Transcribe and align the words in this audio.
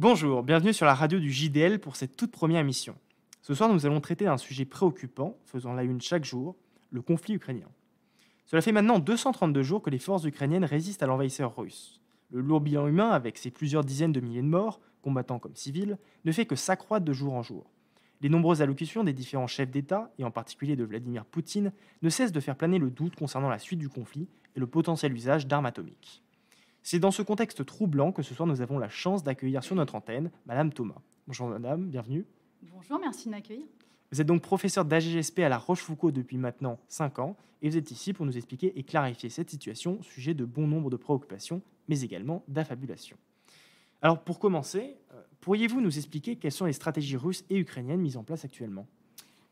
Bonjour, 0.00 0.42
bienvenue 0.42 0.72
sur 0.72 0.86
la 0.86 0.94
radio 0.94 1.18
du 1.18 1.30
JDL 1.30 1.78
pour 1.78 1.94
cette 1.94 2.16
toute 2.16 2.30
première 2.30 2.60
émission. 2.60 2.96
Ce 3.42 3.52
soir, 3.52 3.70
nous 3.70 3.84
allons 3.84 4.00
traiter 4.00 4.24
d'un 4.24 4.38
sujet 4.38 4.64
préoccupant, 4.64 5.36
faisant 5.44 5.74
la 5.74 5.82
une 5.82 6.00
chaque 6.00 6.24
jour, 6.24 6.56
le 6.90 7.02
conflit 7.02 7.34
ukrainien. 7.34 7.68
Cela 8.46 8.62
fait 8.62 8.72
maintenant 8.72 8.98
232 8.98 9.62
jours 9.62 9.82
que 9.82 9.90
les 9.90 9.98
forces 9.98 10.24
ukrainiennes 10.24 10.64
résistent 10.64 11.02
à 11.02 11.06
l'envahisseur 11.06 11.54
russe. 11.54 12.00
Le 12.30 12.40
lourd 12.40 12.62
bilan 12.62 12.86
humain, 12.86 13.10
avec 13.10 13.36
ses 13.36 13.50
plusieurs 13.50 13.84
dizaines 13.84 14.12
de 14.12 14.20
milliers 14.20 14.40
de 14.40 14.46
morts, 14.46 14.80
combattants 15.02 15.38
comme 15.38 15.54
civils, 15.54 15.98
ne 16.24 16.32
fait 16.32 16.46
que 16.46 16.56
s'accroître 16.56 17.04
de 17.04 17.12
jour 17.12 17.34
en 17.34 17.42
jour. 17.42 17.70
Les 18.22 18.30
nombreuses 18.30 18.62
allocutions 18.62 19.04
des 19.04 19.12
différents 19.12 19.48
chefs 19.48 19.70
d'État, 19.70 20.10
et 20.18 20.24
en 20.24 20.30
particulier 20.30 20.76
de 20.76 20.84
Vladimir 20.84 21.26
Poutine, 21.26 21.74
ne 22.00 22.08
cessent 22.08 22.32
de 22.32 22.40
faire 22.40 22.56
planer 22.56 22.78
le 22.78 22.88
doute 22.88 23.16
concernant 23.16 23.50
la 23.50 23.58
suite 23.58 23.78
du 23.78 23.90
conflit 23.90 24.28
et 24.56 24.60
le 24.60 24.66
potentiel 24.66 25.12
usage 25.12 25.46
d'armes 25.46 25.66
atomiques. 25.66 26.22
C'est 26.82 26.98
dans 26.98 27.10
ce 27.10 27.22
contexte 27.22 27.64
troublant 27.66 28.10
que 28.10 28.22
ce 28.22 28.34
soir 28.34 28.46
nous 28.46 28.62
avons 28.62 28.78
la 28.78 28.88
chance 28.88 29.22
d'accueillir 29.22 29.62
sur 29.62 29.76
notre 29.76 29.94
antenne 29.94 30.30
Madame 30.46 30.72
Thomas. 30.72 31.00
Bonjour 31.26 31.48
Madame, 31.48 31.88
bienvenue. 31.88 32.24
Bonjour, 32.62 32.98
merci 32.98 33.26
de 33.26 33.30
m'accueillir. 33.32 33.66
Vous 34.10 34.20
êtes 34.20 34.26
donc 34.26 34.42
professeur 34.42 34.84
d'AGGSP 34.84 35.40
à 35.40 35.48
la 35.48 35.58
Rochefoucauld 35.58 36.14
depuis 36.14 36.38
maintenant 36.38 36.80
5 36.88 37.18
ans 37.18 37.36
et 37.62 37.68
vous 37.68 37.76
êtes 37.76 37.90
ici 37.90 38.12
pour 38.12 38.24
nous 38.24 38.36
expliquer 38.36 38.78
et 38.78 38.82
clarifier 38.82 39.28
cette 39.28 39.50
situation, 39.50 40.02
sujet 40.02 40.34
de 40.34 40.44
bon 40.44 40.66
nombre 40.66 40.90
de 40.90 40.96
préoccupations, 40.96 41.62
mais 41.88 42.00
également 42.00 42.42
d'affabulation. 42.48 43.16
Alors 44.00 44.24
pour 44.24 44.38
commencer, 44.38 44.96
euh, 45.12 45.22
pourriez-vous 45.40 45.82
nous 45.82 45.98
expliquer 45.98 46.36
quelles 46.36 46.50
sont 46.50 46.64
les 46.64 46.72
stratégies 46.72 47.18
russes 47.18 47.44
et 47.50 47.58
ukrainiennes 47.58 48.00
mises 48.00 48.16
en 48.16 48.24
place 48.24 48.44
actuellement? 48.44 48.86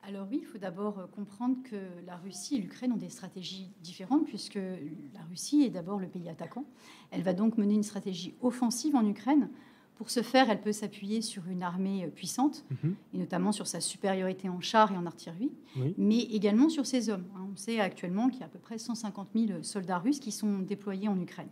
Alors 0.08 0.26
oui, 0.30 0.38
il 0.40 0.46
faut 0.46 0.58
d'abord 0.58 0.98
euh, 0.98 1.06
comprendre 1.06 1.56
que 1.62 1.76
la 2.06 2.16
Russie 2.16 2.56
et 2.56 2.58
l'Ukraine 2.60 2.92
ont 2.92 2.96
des 2.96 3.10
stratégies 3.10 3.68
différentes 3.82 4.24
puisque 4.24 4.54
la 4.56 5.22
Russie 5.28 5.64
est 5.64 5.70
d'abord 5.70 5.98
le 5.98 6.08
pays 6.08 6.30
attaquant. 6.30 6.64
Elle 7.10 7.22
va 7.22 7.34
donc 7.34 7.58
mener 7.58 7.74
une 7.74 7.82
stratégie 7.82 8.34
offensive 8.40 8.96
en 8.96 9.06
Ukraine. 9.06 9.50
Pour 9.96 10.08
ce 10.08 10.22
faire, 10.22 10.48
elle 10.48 10.62
peut 10.62 10.72
s'appuyer 10.72 11.20
sur 11.20 11.46
une 11.48 11.62
armée 11.62 12.04
euh, 12.04 12.08
puissante, 12.08 12.64
mhm. 12.70 12.94
et 13.12 13.18
notamment 13.18 13.52
sur 13.52 13.66
sa 13.66 13.80
supériorité 13.80 14.48
en 14.48 14.62
chars 14.62 14.92
et 14.92 14.96
en 14.96 15.04
artillerie, 15.04 15.52
mais 15.98 16.20
également 16.20 16.70
sur 16.70 16.86
ses 16.86 17.10
hommes. 17.10 17.26
Hein. 17.36 17.46
On 17.52 17.56
sait 17.56 17.78
actuellement 17.78 18.30
qu'il 18.30 18.40
y 18.40 18.42
a 18.44 18.46
à 18.46 18.48
peu 18.48 18.58
près 18.58 18.78
150 18.78 19.28
000 19.34 19.62
soldats 19.62 19.98
russes 19.98 20.20
qui 20.20 20.32
sont 20.32 20.60
déployés 20.60 21.08
en 21.08 21.20
Ukraine. 21.20 21.48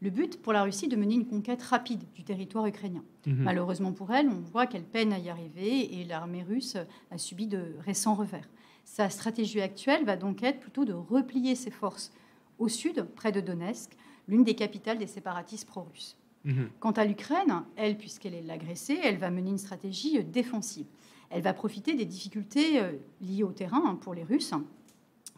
Le 0.00 0.10
but 0.10 0.40
pour 0.42 0.52
la 0.52 0.62
Russie 0.62 0.88
de 0.88 0.96
mener 0.96 1.14
une 1.14 1.26
conquête 1.26 1.62
rapide 1.62 2.02
du 2.14 2.24
territoire 2.24 2.66
ukrainien. 2.66 3.02
Mhm. 3.26 3.36
Malheureusement 3.42 3.92
pour 3.92 4.12
elle, 4.12 4.28
on 4.28 4.40
voit 4.40 4.66
qu'elle 4.66 4.84
peine 4.84 5.12
à 5.12 5.18
y 5.18 5.30
arriver 5.30 6.00
et 6.00 6.04
l'armée 6.04 6.42
russe 6.42 6.76
a 7.10 7.18
subi 7.18 7.46
de 7.46 7.74
récents 7.80 8.14
revers. 8.14 8.48
Sa 8.84 9.08
stratégie 9.08 9.60
actuelle 9.60 10.04
va 10.04 10.16
donc 10.16 10.42
être 10.42 10.60
plutôt 10.60 10.84
de 10.84 10.92
replier 10.92 11.54
ses 11.54 11.70
forces 11.70 12.12
au 12.58 12.68
sud, 12.68 13.06
près 13.16 13.32
de 13.32 13.40
Donetsk, 13.40 13.96
l'une 14.28 14.44
des 14.44 14.54
capitales 14.54 14.98
des 14.98 15.06
séparatistes 15.06 15.66
pro-russes. 15.66 16.16
Mhm. 16.44 16.68
Quant 16.80 16.92
à 16.92 17.04
l'Ukraine, 17.04 17.64
elle, 17.76 17.96
puisqu'elle 17.96 18.34
est 18.34 18.42
l'agressée, 18.42 18.98
elle 19.02 19.16
va 19.16 19.30
mener 19.30 19.50
une 19.50 19.58
stratégie 19.58 20.22
défensive. 20.22 20.86
Elle 21.30 21.42
va 21.42 21.54
profiter 21.54 21.94
des 21.94 22.04
difficultés 22.04 22.80
euh, 22.80 22.92
liées 23.20 23.42
au 23.42 23.52
terrain 23.52 23.82
hein, 23.86 23.98
pour 24.00 24.14
les 24.14 24.22
Russes 24.22 24.52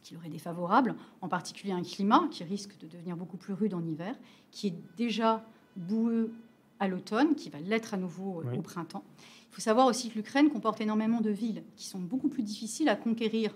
qui 0.06 0.14
leur 0.14 0.24
est 0.24 0.30
défavorable, 0.30 0.94
en 1.20 1.26
particulier 1.26 1.72
un 1.72 1.82
climat 1.82 2.28
qui 2.30 2.44
risque 2.44 2.78
de 2.78 2.86
devenir 2.86 3.16
beaucoup 3.16 3.36
plus 3.36 3.52
rude 3.52 3.74
en 3.74 3.84
hiver, 3.84 4.14
qui 4.52 4.68
est 4.68 4.74
déjà 4.96 5.44
boueux 5.74 6.32
à 6.78 6.86
l'automne, 6.86 7.34
qui 7.34 7.50
va 7.50 7.58
l'être 7.58 7.92
à 7.92 7.96
nouveau 7.96 8.40
euh, 8.42 8.56
au 8.56 8.62
printemps. 8.62 9.02
Il 9.50 9.54
faut 9.56 9.60
savoir 9.60 9.88
aussi 9.88 10.10
que 10.10 10.14
l'Ukraine 10.14 10.48
comporte 10.48 10.80
énormément 10.80 11.20
de 11.20 11.30
villes 11.30 11.64
qui 11.74 11.86
sont 11.86 11.98
beaucoup 11.98 12.28
plus 12.28 12.44
difficiles 12.44 12.88
à 12.88 12.94
conquérir 12.94 13.52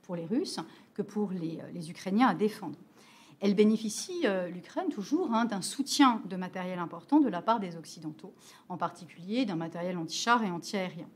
pour 0.00 0.16
les 0.16 0.24
Russes 0.24 0.60
que 0.94 1.02
pour 1.02 1.30
les, 1.30 1.60
euh, 1.60 1.90
Ukrainiens 1.90 2.28
à 2.28 2.34
défendre. 2.34 2.78
Elle 3.40 3.54
bénéficie, 3.54 4.22
euh, 4.24 4.48
l'Ukraine, 4.48 4.88
toujours 4.88 5.34
hein, 5.34 5.44
d'un 5.44 5.60
soutien 5.60 6.22
de 6.24 6.36
matériel 6.36 6.78
important 6.78 7.20
de 7.20 7.28
la 7.28 7.42
part 7.42 7.60
des 7.60 7.76
Occidentaux, 7.76 8.32
en 8.70 8.78
particulier 8.78 9.44
d'un 9.44 9.56
matériel 9.56 9.98
anti-char 9.98 10.42
et 10.42 10.50
anti-aérien 10.50 11.08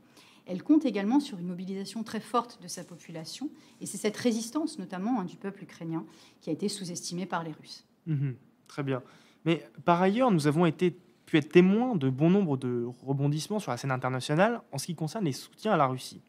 elle 0.47 0.63
compte 0.63 0.85
également 0.85 1.19
sur 1.19 1.37
une 1.39 1.47
mobilisation 1.47 2.03
très 2.03 2.19
forte 2.19 2.61
de 2.61 2.67
sa 2.67 2.83
population. 2.83 3.49
Et 3.81 3.85
c'est 3.85 3.97
cette 3.97 4.17
résistance, 4.17 4.79
notamment 4.79 5.19
hein, 5.19 5.25
du 5.25 5.35
peuple 5.35 5.63
ukrainien, 5.63 6.05
qui 6.41 6.49
a 6.49 6.53
été 6.53 6.69
sous-estimée 6.69 7.25
par 7.25 7.43
les 7.43 7.51
Russes. 7.51 7.85
Mhm. 8.05 8.35
très 8.67 8.83
bien. 8.83 9.03
Mais 9.45 9.65
par 9.85 10.01
ailleurs, 10.01 10.31
nous 10.31 10.47
avons 10.47 10.65
été, 10.65 10.97
pu 11.25 11.37
être 11.37 11.49
témoins 11.49 11.95
de 11.95 12.09
bon 12.09 12.29
nombre 12.29 12.55
de 12.55 12.85
rebondissements 13.05 13.59
sur 13.59 13.71
la 13.71 13.77
scène 13.77 13.91
internationale 13.91 14.61
en 14.71 14.77
ce 14.77 14.85
qui 14.85 14.95
concerne 14.95 15.25
les 15.25 15.33
soutiens 15.33 15.73
à 15.73 15.77
la 15.77 15.87
Russie. 15.87 16.21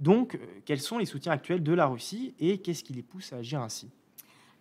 Donc, 0.00 0.34
euh, 0.34 0.38
quels 0.64 0.80
sont 0.80 0.98
les 0.98 1.06
soutiens 1.06 1.32
actuels 1.32 1.62
de 1.62 1.72
la 1.72 1.86
Russie 1.86 2.34
et 2.40 2.58
qu'est-ce 2.58 2.82
qui 2.82 2.92
les 2.92 3.02
pousse 3.02 3.32
à 3.32 3.36
agir 3.36 3.60
ainsi? 3.60 3.90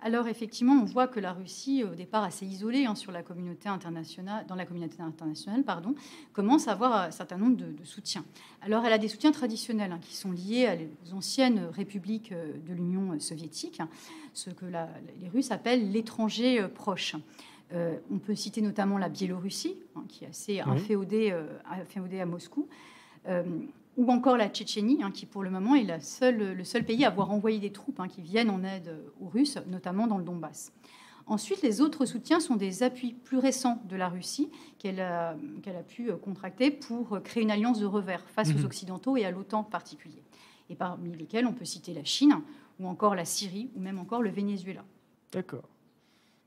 Alors 0.04 0.28
effectivement, 0.28 0.74
on 0.74 0.84
voit 0.84 1.08
que 1.08 1.22
la 1.22 1.32
Russie, 1.32 1.86
au 1.86 1.96
départ 1.96 2.26
assez 2.26 2.46
isolée 2.46 2.86
hein, 2.86 2.94
sur 2.94 3.14
la 3.14 3.24
communauté 3.24 3.70
internationale, 3.70 4.46
dans 4.48 4.56
la 4.56 4.66
communauté 4.66 5.02
internationale, 5.02 5.64
pardon, 5.64 5.96
commence 6.34 6.68
à 6.68 6.74
avoir 6.74 6.94
un 6.94 7.12
certain 7.12 7.38
nombre 7.38 7.56
de, 7.56 7.84
soutiens. 7.86 8.26
Alors 8.62 8.86
elle 8.86 8.92
a 8.92 8.98
des 8.98 9.08
soutiens 9.08 9.32
traditionnels 9.32 9.94
hein, 9.94 10.00
qui 10.02 10.16
sont 10.16 10.32
liés 10.32 10.66
à 10.66 10.76
les 10.76 10.90
anciennes 11.14 11.70
républiques 11.72 12.34
euh, 12.34 12.52
de 12.68 12.74
l'Union 12.74 13.18
soviétique, 13.20 13.80
hein, 13.80 13.88
ce 14.34 14.50
que 14.50 14.66
les 14.66 15.30
Russes 15.30 15.52
appellent 15.52 15.90
l'étranger 15.90 16.60
euh, 16.60 16.68
proche. 16.68 17.16
Euh, 17.74 17.98
on 18.12 18.18
peut 18.18 18.36
citer 18.36 18.62
notamment 18.62 18.98
la 18.98 19.08
Biélorussie, 19.08 19.78
qui 20.10 20.26
est 20.26 20.28
assez 20.28 20.60
inféodée, 20.60 21.34
à 22.20 22.26
Moscou 22.26 22.68
ou 23.98 24.12
encore 24.12 24.38
la 24.38 24.50
Tchétchénie, 24.50 25.04
hein, 25.04 25.12
qui 25.12 25.26
pour 25.26 25.44
le 25.44 25.50
moment 25.50 25.76
est 25.76 25.84
la 25.84 26.00
seule, 26.00 26.54
le 26.54 26.64
seul 26.64 26.84
pays 26.84 27.06
à 27.06 27.08
avoir 27.08 27.32
envoyé 27.32 27.60
des 27.60 27.72
troupes 27.72 28.00
hein, 28.00 28.08
qui 28.08 28.22
viennent 28.22 28.50
en 28.50 28.64
aide 28.64 28.98
aux 29.22 29.28
Russes, 29.28 29.60
notamment 29.68 30.08
dans 30.08 30.18
le 30.18 30.24
Donbass. 30.24 30.72
Ensuite, 31.26 31.62
les 31.62 31.80
autres 31.80 32.06
soutiens 32.06 32.40
sont 32.40 32.56
des 32.56 32.84
appuis 32.84 33.14
plus 33.14 33.38
récents 33.38 33.82
de 33.88 33.96
la 33.96 34.10
Russie 34.10 34.50
qu'elle 34.78 35.00
a, 35.00 35.32
a, 35.32 35.84
pu 35.88 36.12
contracter 36.22 36.70
pour 36.70 37.22
créer 37.24 37.44
une 37.44 37.52
alliance 37.52 37.80
de 37.80 37.86
revers 37.86 38.28
face 38.30 38.50
aux 38.50 38.58
mhm. 38.58 38.66
Occidentaux 38.66 39.16
et 39.16 39.24
à 39.24 39.32
l'OTAN 39.32 39.60
en 39.60 39.64
particulier. 39.64 40.22
Et 40.70 40.76
parmi 40.76 41.16
lesquels 41.16 41.46
on 41.46 41.54
peut 41.54 41.66
citer 41.66 41.94
la 41.94 42.04
Chine, 42.04 42.42
ou 42.80 42.88
encore 42.88 43.16
la 43.16 43.26
Syrie, 43.26 43.70
ou 43.76 43.80
même 43.80 44.00
encore 44.00 44.22
le 44.22 44.32
Venezuela. 44.32 44.84
D'accord. 45.32 45.70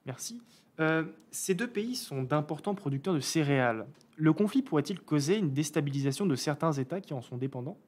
Merci. 0.05 0.41
Euh, 0.81 1.05
ces 1.31 1.55
deux 1.55 1.67
pays 1.67 1.95
sont 1.95 2.23
d'importants 2.23 2.75
producteurs 2.75 3.15
de 3.15 3.21
céréales. 3.21 3.87
Le 4.17 4.33
conflit 4.33 4.63
pourrait-il 4.63 5.01
causer 5.01 5.37
une 5.37 5.53
déstabilisation 5.53 6.27
de 6.27 6.35
certains 6.35 6.73
États 6.73 7.01
qui 7.01 7.15
en 7.15 7.23
sont 7.23 7.37
dépendants? 7.37 7.79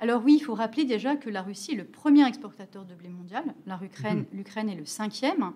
Alors 0.00 0.22
oui, 0.24 0.36
il 0.40 0.44
faut 0.44 0.54
rappeler 0.54 0.84
déjà 0.84 1.16
que 1.16 1.28
la 1.28 1.42
Russie 1.42 1.72
est 1.72 1.76
le 1.76 1.84
premier 1.84 2.26
exportateur 2.26 2.84
de 2.84 2.94
blé 2.94 3.08
mondial. 3.08 3.44
Mhm. 3.66 4.24
L'Ukraine 4.32 4.68
est 4.68 4.76
le 4.76 4.84
cinquième. 4.84 5.52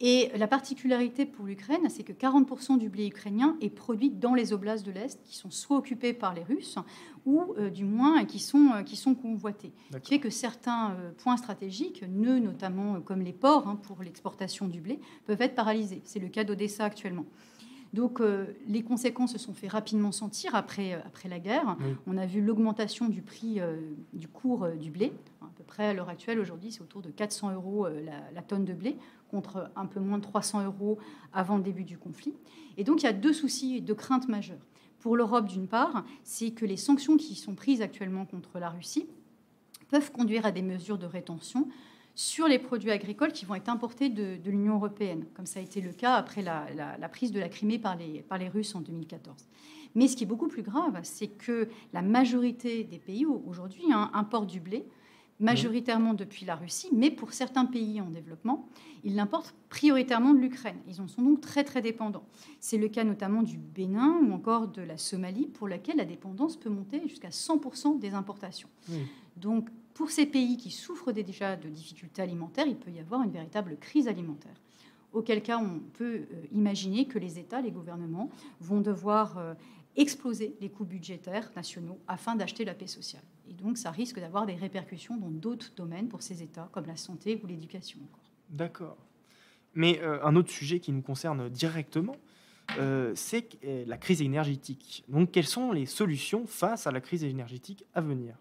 Et 0.00 0.30
la 0.36 0.48
particularité 0.48 1.24
pour 1.24 1.46
l'Ukraine, 1.46 1.88
c'est 1.88 2.02
que 2.02 2.12
40% 2.12 2.78
du 2.78 2.88
blé 2.88 3.06
ukrainien 3.06 3.56
est 3.60 3.70
produit 3.70 4.10
dans 4.10 4.34
les 4.34 4.52
oblasts 4.52 4.84
de 4.84 4.90
l'Est, 4.90 5.22
qui 5.24 5.36
sont 5.36 5.50
soit 5.50 5.76
occupés 5.76 6.12
par 6.12 6.34
les 6.34 6.42
Russes, 6.42 6.78
ou 7.26 7.54
euh, 7.58 7.70
du 7.70 7.84
moins 7.84 8.24
qui 8.24 8.40
sont, 8.40 8.70
euh, 8.74 8.82
qui 8.82 8.96
sont 8.96 9.14
convoités. 9.14 9.72
Ce 9.92 9.98
qui 9.98 10.14
fait 10.14 10.18
que 10.18 10.30
certains 10.30 10.92
euh, 10.92 11.12
points 11.16 11.36
stratégiques, 11.36 12.04
nœuds 12.08 12.40
notamment 12.40 13.00
comme 13.00 13.22
les 13.22 13.32
ports 13.32 13.68
hein, 13.68 13.76
pour 13.76 14.02
l'exportation 14.02 14.66
du 14.66 14.80
blé, 14.80 14.98
peuvent 15.26 15.40
être 15.40 15.54
paralysés. 15.54 16.02
C'est 16.04 16.18
le 16.18 16.28
cas 16.28 16.44
d'Odessa 16.44 16.84
actuellement. 16.84 17.24
Donc 17.94 18.20
les 18.66 18.82
conséquences 18.82 19.32
se 19.32 19.38
sont 19.38 19.54
fait 19.54 19.68
rapidement 19.68 20.10
sentir 20.10 20.56
après, 20.56 20.94
après 20.94 21.28
la 21.28 21.38
guerre. 21.38 21.76
On 22.08 22.18
a 22.18 22.26
vu 22.26 22.40
l'augmentation 22.40 23.08
du 23.08 23.22
prix 23.22 23.60
du 24.12 24.26
cours 24.26 24.66
du 24.68 24.90
blé. 24.90 25.12
À 25.40 25.50
peu 25.56 25.62
près 25.62 25.84
à 25.86 25.94
l'heure 25.94 26.08
actuelle, 26.08 26.40
aujourd'hui, 26.40 26.72
c'est 26.72 26.80
autour 26.80 27.02
de 27.02 27.10
400 27.10 27.52
euros 27.52 27.86
la, 28.34 28.42
tonne 28.42 28.64
de 28.64 28.72
blé 28.72 28.96
contre 29.30 29.70
un 29.76 29.86
peu 29.86 30.00
moins 30.00 30.18
de 30.18 30.24
300 30.24 30.64
euros 30.64 30.98
avant 31.32 31.56
le 31.56 31.62
début 31.62 31.84
du 31.84 31.96
conflit. 31.96 32.34
Et 32.76 32.82
donc 32.82 33.02
il 33.02 33.04
y 33.04 33.08
a 33.08 33.12
deux 33.12 33.32
soucis 33.32 33.76
et 33.76 33.80
deux 33.80 33.94
craintes 33.94 34.26
majeures. 34.26 34.66
Pour 35.04 35.16
l'Europe, 35.16 35.46
d'une 35.46 35.68
part, 35.68 36.04
c'est 36.22 36.50
que 36.50 36.64
les 36.64 36.78
sanctions 36.78 37.16
qui 37.16 37.34
sont 37.34 37.54
prises 37.54 37.82
actuellement 37.82 38.24
contre 38.24 38.58
la 38.58 38.70
Russie 38.70 39.06
peuvent 39.90 40.10
conduire 40.10 40.46
à 40.46 40.50
des 40.50 40.62
mesures 40.62 40.98
de 40.98 41.06
rétention 41.06 41.68
sur 42.14 42.46
les 42.46 42.58
produits 42.58 42.90
agricoles 42.90 43.32
qui 43.32 43.44
vont 43.44 43.54
être 43.54 43.68
importés 43.68 44.08
de, 44.08 44.38
l'Union 44.44 44.74
européenne, 44.76 45.24
comme 45.34 45.46
ça 45.46 45.60
a 45.60 45.62
été 45.62 45.80
le 45.80 45.92
cas 45.92 46.14
après 46.14 46.42
la, 46.42 47.08
prise 47.08 47.32
de 47.32 47.40
la 47.40 47.48
Crimée 47.48 47.78
par 47.78 47.96
les, 47.96 48.22
par 48.22 48.38
les 48.38 48.48
Russes 48.48 48.74
en 48.74 48.80
2014. 48.80 49.46
Mais 49.94 50.08
ce 50.08 50.16
qui 50.16 50.24
est 50.24 50.26
beaucoup 50.26 50.48
plus 50.48 50.62
grave, 50.62 50.98
c'est 51.02 51.28
que 51.28 51.68
la 51.92 52.02
majorité 52.02 52.84
des 52.84 52.98
pays 52.98 53.26
aujourd'hui 53.26 53.84
hein, 53.92 54.10
importent 54.12 54.50
du 54.50 54.60
blé 54.60 54.86
majoritairement 55.40 56.14
depuis 56.14 56.46
la 56.46 56.54
Russie, 56.54 56.88
mais 56.92 57.10
pour 57.10 57.32
certains 57.32 57.64
pays 57.64 58.00
en 58.00 58.08
développement, 58.08 58.68
ils 59.02 59.16
l'importent 59.16 59.54
prioritairement 59.68 60.32
de 60.32 60.38
l'Ukraine. 60.38 60.78
Ils 60.88 61.00
en 61.00 61.08
sont 61.08 61.22
donc 61.22 61.40
très 61.40 61.64
très 61.64 61.82
dépendants. 61.82 62.24
C'est 62.60 62.78
le 62.78 62.88
cas 62.88 63.04
notamment 63.04 63.42
du 63.42 63.58
Bénin 63.58 64.20
ou 64.22 64.32
encore 64.32 64.68
de 64.68 64.82
la 64.82 64.96
Somalie, 64.96 65.46
pour 65.46 65.68
laquelle 65.68 65.96
la 65.96 66.04
dépendance 66.04 66.56
peut 66.56 66.70
monter 66.70 67.02
jusqu'à 67.08 67.30
100% 67.30 67.98
des 67.98 68.14
importations. 68.14 68.68
Donc 69.36 69.68
pour 69.94 70.10
ces 70.10 70.26
pays 70.26 70.56
qui 70.56 70.70
souffrent 70.70 71.12
déjà 71.12 71.56
de 71.56 71.68
difficultés 71.68 72.20
alimentaires, 72.20 72.66
il 72.66 72.76
peut 72.76 72.90
y 72.90 72.98
avoir 72.98 73.22
une 73.22 73.30
véritable 73.30 73.76
crise 73.78 74.08
alimentaire. 74.08 74.60
Auquel 75.12 75.40
cas, 75.40 75.58
on 75.58 75.78
peut 75.78 76.22
euh, 76.32 76.46
imaginer 76.50 77.06
que 77.06 77.20
les 77.20 77.38
États, 77.38 77.60
les 77.60 77.70
gouvernements 77.70 78.28
vont 78.60 78.80
devoir 78.80 79.38
euh, 79.38 79.54
exploser 79.94 80.56
les 80.60 80.68
coûts 80.68 80.84
budgétaires 80.84 81.48
nationaux 81.54 82.00
afin 82.08 82.34
d'acheter 82.34 82.64
la 82.64 82.74
paix 82.74 82.88
sociale. 82.88 83.22
Et 83.48 83.52
donc, 83.52 83.78
ça 83.78 83.92
risque 83.92 84.18
d'avoir 84.18 84.46
des 84.46 84.56
répercussions 84.56 85.16
dans 85.16 85.30
d'autres 85.30 85.72
domaines 85.76 86.08
pour 86.08 86.22
ces 86.22 86.42
États, 86.42 86.68
comme 86.72 86.86
la 86.86 86.96
santé 86.96 87.40
ou 87.42 87.46
l'éducation. 87.46 88.00
D'accord. 88.50 88.96
Mais 89.74 90.00
euh, 90.00 90.24
un 90.24 90.34
autre 90.34 90.50
sujet 90.50 90.80
qui 90.80 90.90
nous 90.90 91.02
concerne 91.02 91.48
directement, 91.48 92.16
c'est 93.14 93.58
la 93.86 93.98
crise 93.98 94.22
énergétique. 94.22 95.04
Donc, 95.08 95.30
quelles 95.30 95.46
sont 95.46 95.70
les 95.70 95.86
solutions 95.86 96.46
face 96.46 96.86
à 96.86 96.90
la 96.90 97.00
crise 97.00 97.22
énergétique 97.22 97.84
à 97.94 98.00
venir? 98.00 98.36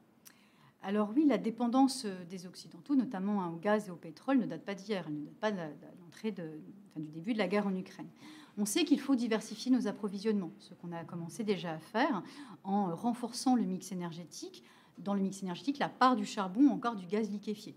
Alors 0.84 1.12
oui, 1.16 1.26
la 1.26 1.38
dépendance 1.38 2.06
des 2.30 2.46
Occidentaux, 2.46 2.96
notamment 2.96 3.42
hein, 3.42 3.52
au 3.54 3.58
gaz 3.58 3.88
et 3.88 3.92
au 3.92 3.96
pétrole, 3.96 4.38
ne 4.38 4.46
date 4.46 4.64
pas 4.64 4.76
d'hier, 4.76 5.06
elle 5.08 5.16
ne 5.16 5.26
date 5.26 5.36
pas 5.36 5.52
de 5.52 5.58
l'entrée 6.02 6.32
du 6.32 7.10
début 7.10 7.34
de 7.34 7.38
la 7.38 7.48
guerre 7.48 7.68
en 7.68 7.76
Ukraine. 7.76 8.10
On 8.58 8.66
sait 8.66 8.84
qu'il 8.84 9.00
faut 9.00 9.16
diversifier 9.16 9.72
nos 9.72 9.88
approvisionnements, 9.88 10.52
ce 10.60 10.74
qu'on 10.76 10.92
a 10.92 11.04
commencé 11.04 11.44
déjà 11.44 11.74
à 11.74 11.80
faire 11.80 12.22
en 12.64 12.96
renforçant 12.96 13.56
le 13.56 13.64
mix 13.64 13.92
énergétique. 13.92 14.64
Dans 15.00 15.16
le 15.16 15.22
mix 15.22 15.42
énergétique, 15.42 15.80
la 15.80 15.90
part 15.90 16.16
du 16.16 16.26
charbon, 16.26 16.70
encore 16.70 16.96
du 16.96 17.08
gaz 17.08 17.32
liquéfié. 17.32 17.76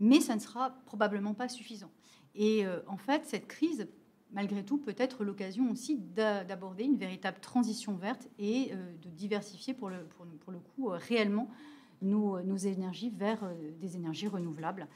Mais 0.00 0.20
ça 0.20 0.34
ne 0.34 0.40
sera 0.40 0.70
probablement 0.86 1.34
pas 1.34 1.48
suffisant. 1.48 1.90
Et 2.34 2.64
en 2.86 2.96
fait, 2.96 3.26
cette 3.26 3.46
crise 3.46 3.88
malgré 4.32 4.64
tout 4.64 4.78
peut-être 4.78 5.24
l'occasion 5.24 5.70
aussi 5.70 5.96
d'aborder 5.96 6.84
une 6.84 6.96
véritable 6.96 7.40
transition 7.40 7.96
verte 7.96 8.28
et 8.38 8.70
euh, 8.72 8.92
de 9.02 9.08
diversifier 9.10 9.74
pour 9.74 9.88
le, 9.88 10.04
pour, 10.04 10.52
le 10.52 10.58
coup 10.58 10.90
euh, 10.90 10.98
réellement 11.08 11.48
nos, 12.02 12.40
nos, 12.42 12.56
énergies 12.56 13.10
vers 13.10 13.42
euh, 13.44 13.54
des 13.80 13.96
énergies 13.96 14.28
renouvelables 14.28 14.86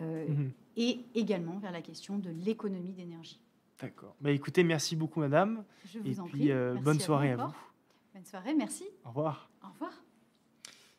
mhm. 0.00 0.52
et 0.76 1.00
également 1.14 1.58
vers 1.58 1.72
la 1.72 1.82
question 1.82 2.18
de 2.18 2.30
l'économie 2.30 2.92
d'énergie. 2.92 3.40
D'accord. 3.80 4.14
Bah, 4.20 4.30
écoutez, 4.30 4.62
merci 4.62 4.96
beaucoup, 4.96 5.20
madame. 5.20 5.64
Je 5.86 5.98
vous 5.98 6.16
et 6.16 6.20
en 6.20 6.24
puis, 6.24 6.50
bonne 6.82 7.00
soirée 7.00 7.32
à 7.32 7.36
vous. 7.36 7.54
Bonne 8.14 8.24
soirée, 8.24 8.54
merci. 8.54 8.84
Au 9.04 9.08
revoir. 9.08 9.50
Au 9.62 9.68
revoir. 9.68 9.92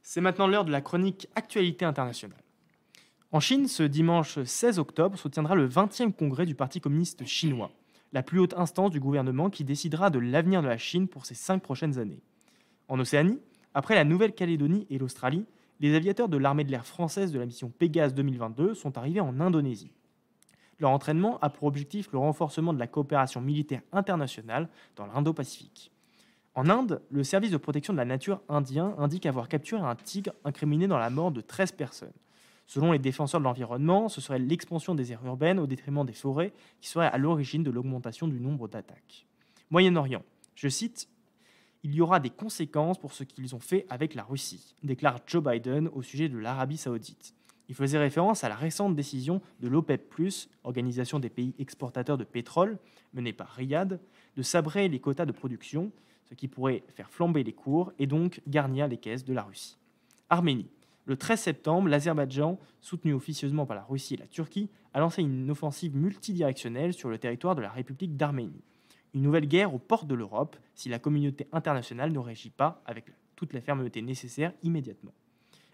C'est 0.02 0.22
maintenant 0.22 0.48
l'heure 0.48 0.66
de 0.66 0.72
la 0.72 0.82
chronique 0.82 1.28
Actualité 1.36 1.86
internationale. 1.86 2.42
En 3.32 3.40
Chine, 3.40 3.68
ce 3.68 3.84
dimanche 3.84 4.44
16 4.44 4.78
octobre, 4.80 5.18
se 5.18 5.28
tiendra 5.30 5.56
le 5.56 5.68
20e 5.68 6.12
congrès 6.12 6.46
du 6.46 6.54
Parti 6.54 6.82
communiste 6.82 7.26
chinois, 7.26 7.72
la 8.12 8.24
plus 8.24 8.40
haute 8.40 8.54
instance 8.56 8.92
du 8.92 9.00
gouvernement 9.00 9.50
qui 9.50 9.64
décidera 9.64 10.10
de 10.10 10.20
l'avenir 10.20 10.62
de 10.62 10.68
la 10.68 10.78
Chine 10.78 11.08
pour 11.08 11.26
ces 11.26 11.36
cinq 11.36 11.62
prochaines 11.62 11.98
années. 11.98 12.22
En 12.90 13.00
Océanie, 13.00 13.40
après 13.74 13.96
la 13.96 14.04
Nouvelle-Calédonie 14.04 14.86
et 14.90 14.98
l'Australie, 14.98 15.46
les 15.80 15.96
aviateurs 15.96 16.30
de 16.30 16.38
l'armée 16.38 16.64
de 16.64 16.72
l'air 16.72 16.86
française 16.86 17.32
de 17.32 17.40
la 17.40 17.46
mission 17.46 17.70
Pégase 17.70 18.14
2022 18.14 18.74
sont 18.74 18.98
arrivés 18.98 19.20
en 19.20 19.40
Indonésie. 19.40 19.92
Leur 20.80 20.92
entraînement 20.92 21.40
a 21.40 21.50
pour 21.50 21.68
objectif 21.68 22.12
le 22.12 22.18
renforcement 22.18 22.74
de 22.74 22.80
la 22.80 22.88
coopération 22.88 23.40
militaire 23.40 23.82
internationale 23.92 24.68
dans 24.96 25.06
l'Indo-Pacifique. 25.06 25.92
En 26.54 26.70
Inde, 26.70 27.02
le 27.10 27.24
service 27.24 27.52
de 27.52 27.58
protection 27.58 27.94
de 27.94 27.98
la 27.98 28.06
nature 28.06 28.42
indien 28.50 28.94
indique 28.98 29.26
avoir 29.26 29.48
capturé 29.48 29.82
un 29.82 29.96
tigre 29.96 30.34
incriminé 30.44 30.88
dans 30.88 30.98
la 30.98 31.10
mort 31.10 31.32
de 31.32 31.40
13 31.40 31.72
personnes. 31.72 32.12
Selon 32.68 32.92
les 32.92 33.00
défenseurs 33.00 33.40
de 33.40 33.46
l'environnement, 33.46 34.10
ce 34.10 34.22
serait 34.22 34.40
l'expansion 34.40 34.96
des 34.96 35.12
aires 35.12 35.26
urbaines 35.26 35.60
au 35.60 35.68
détriment 35.68 36.06
des 36.06 36.14
forêts 36.14 36.54
qui 36.82 36.90
serait 36.90 37.08
à 37.08 37.18
l'origine 37.18 37.64
de 37.64 37.72
l'augmentation 37.72 38.28
du 38.28 38.40
nombre 38.40 38.68
d'attaques. 38.68 39.28
Moyen-Orient, 39.70 40.24
je 40.56 40.68
cite, 40.68 41.08
Il 41.84 41.96
y 41.96 42.02
aura 42.02 42.20
des 42.20 42.30
conséquences 42.30 43.00
pour 43.00 43.14
ce 43.14 43.24
qu'ils 43.24 43.56
ont 43.56 43.60
fait 43.60 43.86
avec 43.90 44.14
la 44.14 44.24
Russie, 44.24 44.76
déclare 44.84 45.20
Joe 45.26 45.44
Biden 45.44 45.88
au 45.88 46.04
sujet 46.04 46.30
de 46.30 46.38
l'Arabie 46.38 46.78
saoudite. 46.78 47.34
Il 47.70 47.76
faisait 47.76 47.98
référence 47.98 48.44
à 48.44 48.50
la 48.50 48.56
récente 48.56 48.96
décision 48.96 49.42
de 49.62 49.68
l'OPEP, 49.68 50.14
organisation 50.64 51.20
des 51.20 51.30
pays 51.30 51.56
exportateurs 51.58 52.18
de 52.18 52.24
pétrole, 52.24 52.78
menée 53.14 53.34
par 53.34 53.48
Riyad, 53.48 54.00
de 54.36 54.42
sabrer 54.42 54.90
les 54.90 55.00
quotas 55.00 55.26
de 55.26 55.32
production, 55.32 55.92
ce 56.26 56.36
qui 56.36 56.48
pourrait 56.48 56.84
faire 56.94 57.10
flamber 57.10 57.44
les 57.44 57.54
cours 57.54 57.94
et 57.98 58.08
donc 58.08 58.42
garnir 58.48 58.88
les 58.88 58.98
caisses 58.98 59.26
de 59.26 59.34
la 59.34 59.44
Russie. 59.44 59.78
Arménie. 60.30 60.70
Le 61.06 61.18
13 61.18 61.40
septembre, 61.40 61.90
l'Azerbaïdjan, 61.90 62.60
soutenu 62.80 63.14
officieusement 63.14 63.66
par 63.66 63.76
la 63.76 63.84
Russie 63.84 64.14
et 64.14 64.18
la 64.18 64.28
Turquie, 64.28 64.70
a 64.94 65.00
lancé 65.00 65.22
une 65.22 65.50
offensive 65.50 65.96
multidirectionnelle 65.96 66.94
sur 66.94 67.10
le 67.10 67.18
territoire 67.18 67.56
de 67.56 67.62
la 67.62 67.72
République 67.72 68.18
d'Arménie. 68.18 68.62
Une 69.14 69.24
nouvelle 69.24 69.48
guerre 69.48 69.74
aux 69.74 69.80
portes 69.80 70.08
de 70.08 70.16
l'Europe 70.16 70.56
si 70.74 70.88
la 70.90 71.00
communauté 71.00 71.48
internationale 71.52 72.12
ne 72.12 72.20
réagit 72.20 72.50
pas 72.50 72.82
avec 72.86 73.06
toute 73.36 73.54
la 73.54 73.62
fermeté 73.62 74.02
nécessaire 74.02 74.54
immédiatement. 74.64 75.14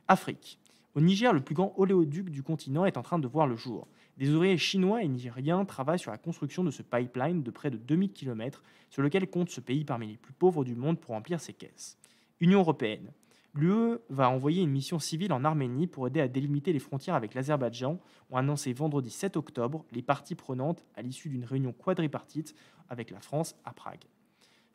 Afrique. 0.08 0.60
Au 0.96 1.02
Niger, 1.02 1.32
le 1.32 1.42
plus 1.42 1.54
grand 1.54 1.74
oléoduc 1.78 2.32
du 2.32 2.42
continent 2.42 2.86
est 2.86 2.98
en 2.98 3.04
train 3.04 3.20
de 3.20 3.28
voir 3.28 3.46
le 3.46 3.56
jour. 3.56 3.88
Des 4.18 4.32
ouvriers 4.32 4.58
chinois 4.58 5.04
et 5.04 5.08
nigériens 5.08 5.64
travaillent 5.66 6.00
sur 6.00 6.10
la 6.10 6.18
construction 6.18 6.64
de 6.64 6.72
ce 6.72 6.82
pipeline 6.82 7.44
de 7.44 7.52
près 7.52 7.70
de 7.70 7.78
2000 7.78 8.14
km 8.14 8.64
sur 8.90 9.04
lequel 9.04 9.30
compte 9.30 9.52
ce 9.52 9.62
pays 9.62 9.86
parmi 9.86 10.08
les 10.08 10.18
plus 10.18 10.34
pauvres 10.34 10.64
du 10.64 10.76
monde 10.76 11.00
pour 11.00 11.14
remplir 11.14 11.40
ses 11.40 11.54
caisses. 11.54 12.00
Union 12.40 12.62
européenne. 12.62 13.12
L'UE 13.58 13.98
va 14.10 14.30
envoyer 14.30 14.62
une 14.62 14.70
mission 14.70 15.00
civile 15.00 15.34
en 15.34 15.44
Arménie 15.44 15.88
pour 15.88 16.06
aider 16.06 16.22
à 16.22 16.28
délimiter 16.28 16.74
les 16.74 16.80
frontières 16.80 17.16
avec 17.16 17.34
l'Azerbaïdjan, 17.34 18.00
ont 18.30 18.38
annoncé 18.38 18.72
vendredi 18.72 19.10
7 19.10 19.36
octobre 19.36 19.84
les 19.92 20.04
parties 20.04 20.36
prenantes 20.36 20.86
à 20.96 21.02
l'issue 21.02 21.30
d'une 21.30 21.44
réunion 21.44 21.74
quadripartite 21.74 22.54
avec 22.88 23.10
la 23.10 23.20
France 23.20 23.56
à 23.66 23.74
Prague. 23.74 24.04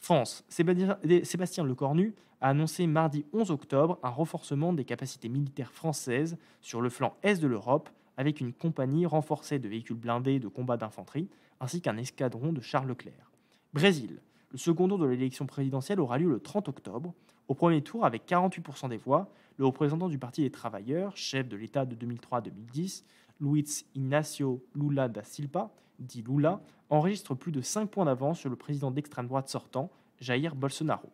France, 0.01 0.45
Sébastien 0.49 1.65
Lecornu 1.65 2.13
a 2.41 2.49
annoncé 2.49 2.89
mardi 2.89 3.25
11 3.33 3.53
octobre 3.53 4.01
un 4.03 4.09
renforcement 4.09 4.73
des 4.73 4.85
capacités 4.85 5.29
militaires 5.29 5.71
françaises 5.71 6.37
sur 6.61 6.81
le 6.81 6.91
flanc 6.91 7.17
est 7.23 7.41
de 7.41 7.47
l'Europe 7.47 7.89
avec 8.17 8.41
une 8.41 8.53
compagnie 8.53 9.07
renforcée 9.07 9.61
de 9.61 9.69
véhicules 9.69 9.97
blindés 9.97 10.41
de 10.41 10.49
combat 10.49 10.77
d'infanterie 10.77 11.29
ainsi 11.61 11.81
qu'un 11.81 11.97
escadron 11.99 12.53
de 12.53 12.61
Charles 12.61 12.89
Leclerc. 12.89 13.31
Brésil, 13.73 14.21
le 14.53 14.59
second 14.59 14.87
tour 14.87 14.99
de 14.99 15.07
l'élection 15.07 15.47
présidentielle 15.47 15.99
aura 15.99 16.19
lieu 16.19 16.29
le 16.29 16.39
30 16.39 16.69
octobre. 16.69 17.15
Au 17.49 17.55
premier 17.55 17.83
tour, 17.83 18.05
avec 18.05 18.27
48% 18.29 18.89
des 18.89 18.99
voix, 18.99 19.31
le 19.57 19.67
représentant 19.67 20.09
du 20.09 20.19
Parti 20.19 20.43
des 20.43 20.51
travailleurs, 20.51 21.17
chef 21.17 21.49
de 21.49 21.57
l'État 21.57 21.85
de 21.85 21.95
2003 21.95 22.43
2010, 22.43 23.05
Luiz 23.41 23.85
Inácio 23.95 24.63
Lula 24.75 25.09
da 25.09 25.25
Silva, 25.25 25.71
dit 25.99 26.23
Lula, 26.23 26.61
enregistre 26.91 27.35
plus 27.35 27.51
de 27.51 27.61
5 27.61 27.87
points 27.87 28.05
d'avance 28.05 28.39
sur 28.39 28.51
le 28.51 28.57
président 28.57 28.91
d'extrême 28.91 29.27
droite 29.27 29.49
sortant, 29.49 29.91
Jair 30.21 30.55
Bolsonaro. 30.55 31.11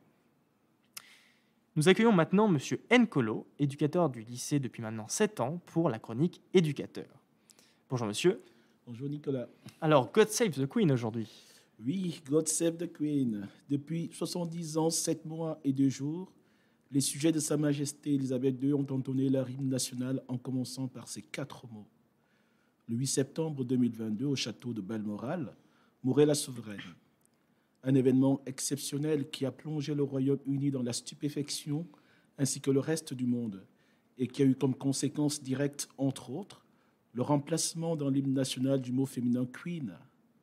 Nous 1.76 1.88
accueillons 1.88 2.12
maintenant 2.12 2.52
M. 2.52 2.58
Nkolo, 2.90 3.46
éducateur 3.58 4.10
du 4.10 4.22
lycée 4.22 4.58
depuis 4.58 4.82
maintenant 4.82 5.06
7 5.06 5.40
ans, 5.40 5.60
pour 5.66 5.88
la 5.88 6.00
chronique 6.00 6.42
Éducateur. 6.52 7.06
Bonjour 7.88 8.06
monsieur. 8.06 8.42
Bonjour 8.86 9.08
Nicolas. 9.08 9.46
Alors, 9.80 10.10
God 10.12 10.28
Save 10.28 10.50
the 10.50 10.66
Queen 10.66 10.90
aujourd'hui. 10.90 11.47
Oui, 11.80 12.20
God 12.28 12.48
Save 12.48 12.76
the 12.76 12.92
Queen. 12.92 13.46
Depuis 13.70 14.10
70 14.12 14.78
ans, 14.78 14.90
7 14.90 15.24
mois 15.24 15.60
et 15.62 15.72
2 15.72 15.88
jours, 15.88 16.32
les 16.90 17.00
sujets 17.00 17.30
de 17.30 17.38
Sa 17.38 17.56
Majesté 17.56 18.14
Elisabeth 18.14 18.60
II 18.60 18.72
ont 18.72 18.86
entonné 18.90 19.28
leur 19.28 19.48
hymne 19.48 19.68
national 19.68 20.24
en 20.26 20.38
commençant 20.38 20.88
par 20.88 21.06
ces 21.06 21.22
quatre 21.22 21.68
mots. 21.68 21.86
Le 22.88 22.96
8 22.96 23.06
septembre 23.06 23.64
2022, 23.64 24.24
au 24.24 24.34
château 24.34 24.72
de 24.72 24.80
Balmoral, 24.80 25.54
mourait 26.02 26.26
la 26.26 26.34
souveraine. 26.34 26.80
Un 27.84 27.94
événement 27.94 28.40
exceptionnel 28.44 29.30
qui 29.30 29.46
a 29.46 29.52
plongé 29.52 29.94
le 29.94 30.02
Royaume-Uni 30.02 30.72
dans 30.72 30.82
la 30.82 30.92
stupéfaction 30.92 31.86
ainsi 32.38 32.60
que 32.60 32.72
le 32.72 32.80
reste 32.80 33.14
du 33.14 33.26
monde 33.26 33.64
et 34.18 34.26
qui 34.26 34.42
a 34.42 34.46
eu 34.46 34.56
comme 34.56 34.74
conséquence 34.74 35.40
directe, 35.40 35.88
entre 35.96 36.30
autres, 36.30 36.66
le 37.12 37.22
remplacement 37.22 37.94
dans 37.94 38.08
l'hymne 38.08 38.34
national 38.34 38.80
du 38.80 38.90
mot 38.90 39.06
féminin 39.06 39.46
Queen 39.46 39.96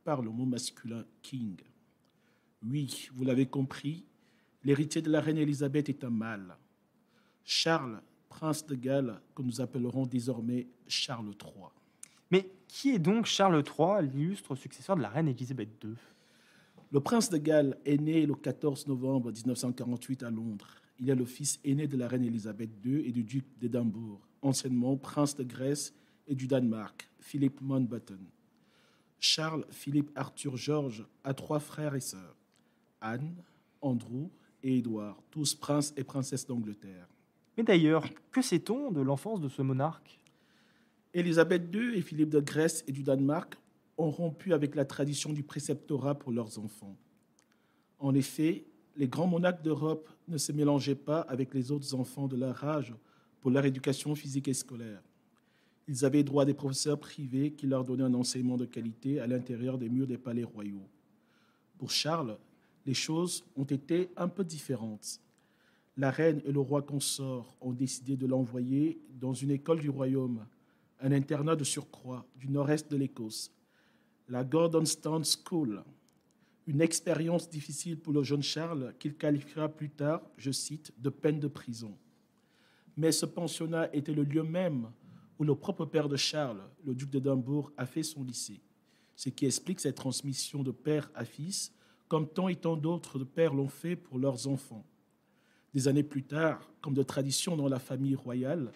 par 0.06 0.22
le 0.22 0.30
mot 0.30 0.46
masculin 0.46 1.04
King. 1.22 1.58
Oui, 2.64 3.10
vous 3.14 3.26
l'avez 3.26 3.48
compris, 3.48 4.06
l'héritier 4.64 5.02
de 5.02 5.10
la 5.10 5.20
reine 5.20 5.38
Élisabeth 5.38 5.90
est 5.90 6.04
un 6.06 6.12
mâle. 6.12 6.56
Charles, 7.44 8.02
prince 8.30 8.66
de 8.66 8.76
Galles, 8.76 9.20
que 9.36 9.42
nous 9.42 9.60
appellerons 9.62 10.06
désormais 10.06 10.68
Charles 10.88 11.34
III. 11.44 11.66
Mais 12.32 12.50
qui 12.68 12.92
est 12.92 13.00
donc 13.00 13.26
Charles 13.26 13.64
III, 13.64 14.08
l'illustre 14.08 14.56
successeur 14.56 14.96
de 14.96 15.02
la 15.02 15.10
reine 15.10 15.28
Élisabeth 15.28 15.70
II 15.84 15.96
Le 16.92 17.00
prince 17.00 17.30
de 17.30 17.38
Galles 17.38 17.78
est 17.84 17.98
né 17.98 18.26
le 18.26 18.36
14 18.36 18.88
novembre 18.88 19.32
1948 19.32 20.24
à 20.24 20.30
Londres. 20.30 20.68
Il 21.00 21.10
est 21.10 21.16
le 21.16 21.26
fils 21.26 21.60
aîné 21.64 21.88
de 21.88 21.98
la 21.98 22.08
reine 22.08 22.24
Élisabeth 22.24 22.70
II 22.86 23.08
et 23.08 23.12
du 23.12 23.24
duc 23.24 23.46
d'Édimbourg, 23.60 24.22
anciennement 24.44 24.96
prince 24.98 25.36
de 25.36 25.44
Grèce 25.44 25.94
et 26.28 26.36
du 26.36 26.48
Danemark, 26.48 27.10
Philippe 27.20 27.60
Mountbatten. 27.62 28.20
Charles, 29.26 29.66
Philippe, 29.72 30.12
Arthur, 30.16 30.56
Georges 30.56 31.04
a 31.24 31.34
trois 31.34 31.60
frères 31.60 31.96
et 31.96 32.00
sœurs, 32.00 32.38
Anne, 33.02 33.36
Andrew 33.82 34.30
et 34.62 34.78
Édouard, 34.78 35.20
tous 35.32 35.56
princes 35.56 35.96
et 35.98 36.04
princesses 36.04 36.46
d'Angleterre. 36.46 37.08
Mais 37.58 37.64
d'ailleurs, 37.64 38.06
que 38.32 38.44
sait-on 38.44 38.92
de 38.92 39.02
l'enfance 39.02 39.42
de 39.42 39.50
ce 39.50 39.64
monarque? 39.64 40.20
Élisabeth 41.12 41.74
II 41.74 41.98
et 41.98 42.02
Philippe 42.02 42.30
de 42.30 42.40
Grèce 42.40 42.84
et 42.88 42.92
du 42.92 43.02
Danemark 43.02 43.58
ont 43.98 44.12
rompu 44.12 44.54
avec 44.54 44.76
la 44.76 44.86
tradition 44.86 45.34
du 45.34 45.42
préceptorat 45.42 46.14
pour 46.14 46.32
leurs 46.32 46.60
enfants. 46.60 46.96
En 47.98 48.14
effet, 48.14 48.66
les 48.96 49.08
grands 49.08 49.26
monarques 49.26 49.64
d'Europe 49.64 50.08
ne 50.28 50.38
se 50.38 50.52
mélangeaient 50.52 50.94
pas 50.94 51.22
avec 51.22 51.56
les 51.56 51.72
autres 51.72 51.96
enfants 51.96 52.28
de 52.28 52.36
leur 52.36 52.64
âge 52.64 52.94
pour 53.42 53.50
leur 53.50 53.66
éducation 53.66 54.14
physique 54.14 54.50
et 54.50 54.54
scolaire. 54.54 55.02
Ils 55.88 56.04
avaient 56.04 56.24
droit 56.24 56.44
à 56.44 56.46
des 56.46 56.54
professeurs 56.54 57.00
privés 57.00 57.52
qui 57.52 57.68
leur 57.68 57.84
donnaient 57.84 58.04
un 58.04 58.14
enseignement 58.14 58.58
de 58.58 58.66
qualité 58.66 59.20
à 59.20 59.28
l'intérieur 59.28 59.78
des 59.78 59.90
murs 59.90 60.08
des 60.08 60.18
palais 60.18 60.44
royaux. 60.44 60.88
Pour 61.78 61.92
Charles, 61.92 62.38
les 62.86 62.94
choses 62.94 63.44
ont 63.56 63.66
été 63.66 64.10
un 64.18 64.28
peu 64.28 64.44
différentes. 64.44 65.20
La 65.98 66.12
reine 66.12 66.42
et 66.46 66.52
le 66.52 66.60
roi 66.60 66.82
consort 66.82 67.56
ont 67.62 67.72
décidé 67.72 68.18
de 68.18 68.26
l'envoyer 68.26 69.00
dans 69.20 69.34
une 69.34 69.52
école 69.52 69.80
du 69.80 69.90
royaume, 69.90 70.46
un 71.00 71.12
internat 71.12 71.56
de 71.56 71.64
surcroît 71.64 72.26
du 72.36 72.50
nord-est 72.50 72.90
de 72.92 72.98
l'Écosse, 72.98 73.52
la 74.28 74.44
Gordonstown 74.44 75.24
School. 75.24 75.84
Une 76.68 76.82
expérience 76.82 77.50
difficile 77.50 78.00
pour 78.00 78.12
le 78.12 78.24
jeune 78.24 78.42
Charles 78.42 78.94
qu'il 78.98 79.16
qualifiera 79.16 79.70
plus 79.70 79.90
tard, 79.90 80.22
je 80.38 80.52
cite, 80.52 80.92
de 80.98 81.10
peine 81.10 81.40
de 81.40 81.48
prison. 81.48 81.96
Mais 82.98 83.12
ce 83.12 83.26
pensionnat 83.26 83.94
était 83.94 84.14
le 84.14 84.24
lieu 84.24 84.44
même 84.44 84.90
où 85.40 85.44
le 85.44 85.56
propre 85.56 85.86
père 85.86 86.10
de 86.10 86.16
Charles, 86.16 86.62
le 86.86 86.96
duc 86.96 87.10
d'Édimbourg, 87.10 87.72
a 87.78 87.86
fait 87.86 88.04
son 88.04 88.24
lycée, 88.24 88.62
ce 89.16 89.30
qui 89.30 89.46
explique 89.46 89.80
cette 89.80 89.96
transmission 89.96 90.64
de 90.64 90.72
père 90.72 91.10
à 91.16 91.26
fils, 91.26 91.74
comme 92.08 92.28
tant 92.28 92.48
et 92.48 92.56
tant 92.56 92.78
d'autres 92.78 93.24
pères 93.24 93.54
l'ont 93.54 93.70
fait 93.70 93.96
pour 93.96 94.20
leurs 94.20 94.48
enfants. 94.48 94.86
Des 95.74 95.88
années 95.88 96.04
plus 96.04 96.24
tard, 96.24 96.72
comme 96.82 96.94
de 96.94 97.04
tradition 97.04 97.58
dans 97.58 97.68
la 97.68 97.80
famille 97.80 98.16
royale, 98.16 98.72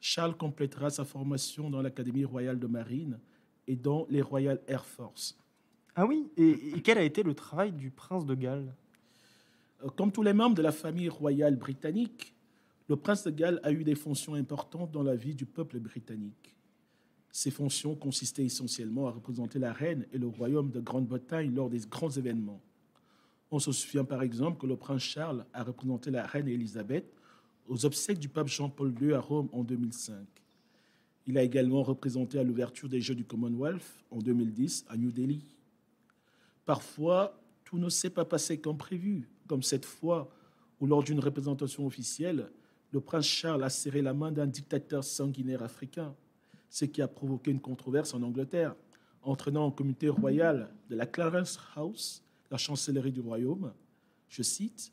Charles 0.00 0.36
complétera 0.36 0.90
sa 0.90 1.04
formation 1.04 1.70
dans 1.70 1.82
l'Académie 1.82 2.24
royale 2.24 2.58
de 2.58 2.66
marine 2.66 3.20
et 3.66 3.76
dans 3.76 4.06
les 4.08 4.22
Royal 4.22 4.60
Air 4.66 4.84
Force. 4.84 5.38
Ah 5.94 6.06
oui 6.06 6.30
et, 6.36 6.80
quel 6.82 6.98
a 6.98 7.02
été 7.02 7.22
le 7.22 7.34
travail 7.34 7.72
du 7.72 7.90
prince 7.90 8.24
de 8.24 8.34
Galles? 8.34 8.74
Euh, 9.84 9.88
Comme 9.90 10.10
tous 10.10 10.22
les 10.22 10.32
membres 10.32 10.56
de 10.56 10.62
la 10.62 10.72
famille 10.72 11.08
royale 11.08 11.56
britannique, 11.56 12.34
le 12.90 12.96
prince 12.96 13.22
de 13.22 13.30
Galles 13.30 13.60
a 13.62 13.70
eu 13.70 13.84
des 13.84 13.94
fonctions 13.94 14.34
importantes 14.34 14.90
dans 14.90 15.04
la 15.04 15.14
vie 15.14 15.36
du 15.36 15.46
peuple 15.46 15.78
britannique. 15.78 16.56
Ces 17.30 17.52
fonctions 17.52 17.94
consistaient 17.94 18.44
essentiellement 18.44 19.06
à 19.06 19.12
représenter 19.12 19.60
la 19.60 19.72
reine 19.72 20.08
et 20.12 20.18
le 20.18 20.26
royaume 20.26 20.72
de 20.72 20.80
Grande-Bretagne 20.80 21.54
lors 21.54 21.70
des 21.70 21.78
grands 21.88 22.10
événements. 22.10 22.60
On 23.52 23.60
se 23.60 23.70
souvient 23.70 24.02
par 24.02 24.22
exemple 24.22 24.60
que 24.60 24.66
le 24.66 24.74
prince 24.74 25.02
Charles 25.02 25.46
a 25.52 25.62
représenté 25.62 26.10
la 26.10 26.26
reine 26.26 26.48
Élisabeth 26.48 27.14
aux 27.68 27.86
obsèques 27.86 28.18
du 28.18 28.28
pape 28.28 28.48
Jean-Paul 28.48 28.92
II 29.00 29.12
à 29.12 29.20
Rome 29.20 29.48
en 29.52 29.62
2005. 29.62 30.26
Il 31.28 31.38
a 31.38 31.44
également 31.44 31.84
représenté 31.84 32.40
à 32.40 32.42
l'ouverture 32.42 32.88
des 32.88 33.00
Jeux 33.00 33.14
du 33.14 33.24
Commonwealth 33.24 34.02
en 34.10 34.18
2010 34.18 34.86
à 34.88 34.96
New 34.96 35.12
Delhi. 35.12 35.44
Parfois, 36.66 37.40
tout 37.64 37.78
ne 37.78 37.88
s'est 37.88 38.10
pas 38.10 38.24
passé 38.24 38.58
comme 38.58 38.78
prévu, 38.78 39.28
comme 39.46 39.62
cette 39.62 39.84
fois 39.86 40.28
où 40.80 40.88
lors 40.88 41.04
d'une 41.04 41.20
représentation 41.20 41.86
officielle, 41.86 42.50
le 42.92 43.00
prince 43.00 43.26
Charles 43.26 43.62
a 43.62 43.70
serré 43.70 44.02
la 44.02 44.14
main 44.14 44.32
d'un 44.32 44.46
dictateur 44.46 45.04
sanguinaire 45.04 45.62
africain, 45.62 46.14
ce 46.68 46.84
qui 46.84 47.02
a 47.02 47.08
provoqué 47.08 47.50
une 47.50 47.60
controverse 47.60 48.14
en 48.14 48.22
Angleterre, 48.22 48.74
entraînant 49.22 49.68
un 49.68 49.70
comité 49.70 50.08
royal 50.08 50.72
de 50.88 50.96
la 50.96 51.06
Clarence 51.06 51.58
House, 51.76 52.24
la 52.50 52.56
chancellerie 52.56 53.12
du 53.12 53.20
royaume. 53.20 53.72
Je 54.28 54.42
cite 54.42 54.92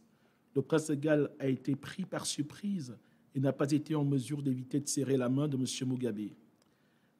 Le 0.55 0.61
prince 0.61 0.87
de 0.87 0.95
Galles 0.95 1.31
a 1.39 1.47
été 1.47 1.75
pris 1.75 2.05
par 2.05 2.25
surprise 2.25 2.97
et 3.33 3.39
n'a 3.39 3.53
pas 3.53 3.71
été 3.71 3.95
en 3.95 4.03
mesure 4.03 4.41
d'éviter 4.41 4.79
de 4.79 4.87
serrer 4.87 5.17
la 5.17 5.29
main 5.29 5.47
de 5.47 5.57
M. 5.57 5.89
Mugabe. 5.89 6.31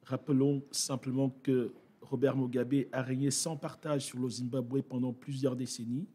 Rappelons 0.04 0.62
simplement 0.70 1.30
que 1.42 1.72
Robert 2.00 2.36
Mugabe 2.36 2.86
a 2.92 3.02
régné 3.02 3.30
sans 3.30 3.56
partage 3.56 4.06
sur 4.06 4.18
le 4.18 4.28
Zimbabwe 4.28 4.82
pendant 4.82 5.12
plusieurs 5.12 5.56
décennies 5.56 6.08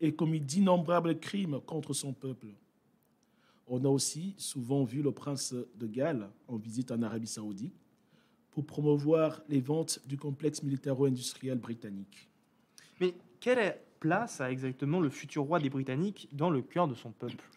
et 0.00 0.14
commis 0.14 0.40
d'innombrables 0.40 1.18
crimes 1.18 1.60
contre 1.66 1.92
son 1.92 2.12
peuple. 2.12 2.48
On 3.72 3.84
a 3.84 3.88
aussi 3.88 4.34
souvent 4.36 4.82
vu 4.82 5.00
le 5.00 5.12
prince 5.12 5.54
de 5.54 5.86
Galles 5.86 6.28
en 6.48 6.56
visite 6.56 6.90
en 6.90 7.00
Arabie 7.02 7.28
saoudite 7.28 7.72
pour 8.50 8.66
promouvoir 8.66 9.42
les 9.48 9.60
ventes 9.60 10.00
du 10.06 10.16
complexe 10.18 10.64
militaro-industriel 10.64 11.56
britannique. 11.56 12.28
Mais 13.00 13.14
quelle 13.38 13.78
place 14.00 14.40
a 14.40 14.50
exactement 14.50 14.98
le 14.98 15.08
futur 15.08 15.44
roi 15.44 15.60
des 15.60 15.70
Britanniques 15.70 16.28
dans 16.32 16.50
le 16.50 16.62
cœur 16.62 16.88
de 16.88 16.96
son 16.96 17.12
peuple? 17.12 17.48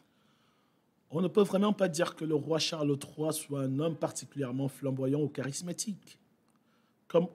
On 1.10 1.20
ne 1.20 1.27
peut 1.27 1.41
vraiment 1.41 1.74
pas 1.74 1.89
dire 1.89 2.15
que 2.15 2.25
le 2.25 2.36
roi 2.36 2.60
Charles 2.60 2.96
III 2.96 3.34
soit 3.34 3.62
un 3.62 3.79
homme 3.79 3.96
particulièrement 3.96 4.67
flamboyant 4.67 5.22
ou 5.22 5.29
charismatique. 5.29 6.20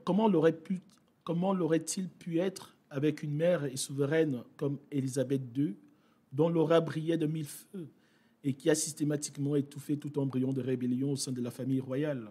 comment 0.04 0.28
l'aurait-il 0.28 2.08
pu 2.08 2.38
être 2.38 2.76
avec 2.90 3.24
une 3.24 3.34
mère 3.34 3.64
et 3.64 3.76
souveraine 3.76 4.44
comme 4.56 4.78
Élisabeth 4.92 5.42
II, 5.56 5.74
dont 6.32 6.48
l'aura 6.48 6.80
brillait 6.80 7.18
de 7.18 7.26
mille 7.26 7.44
feux 7.44 7.88
et 8.48 8.54
qui 8.54 8.70
a 8.70 8.74
systématiquement 8.74 9.56
étouffé 9.56 9.98
tout 9.98 10.18
embryon 10.18 10.54
de 10.54 10.62
rébellion 10.62 11.12
au 11.12 11.16
sein 11.16 11.32
de 11.32 11.42
la 11.42 11.50
famille 11.50 11.80
royale. 11.80 12.30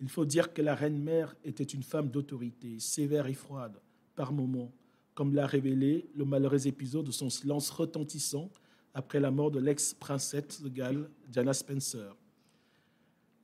Il 0.00 0.08
faut 0.08 0.24
dire 0.24 0.52
que 0.52 0.60
la 0.60 0.74
reine-mère 0.74 1.36
était 1.44 1.62
une 1.62 1.84
femme 1.84 2.10
d'autorité, 2.10 2.80
sévère 2.80 3.28
et 3.28 3.34
froide, 3.34 3.80
par 4.16 4.32
moments, 4.32 4.72
comme 5.14 5.32
l'a 5.32 5.46
révélé 5.46 6.10
le 6.16 6.24
malheureux 6.24 6.66
épisode 6.66 7.06
de 7.06 7.12
son 7.12 7.30
silence 7.30 7.70
retentissant 7.70 8.50
après 8.94 9.20
la 9.20 9.30
mort 9.30 9.52
de 9.52 9.60
l'ex-princesse 9.60 10.60
de 10.60 10.68
Galles, 10.68 11.08
Diana 11.28 11.54
Spencer. 11.54 12.16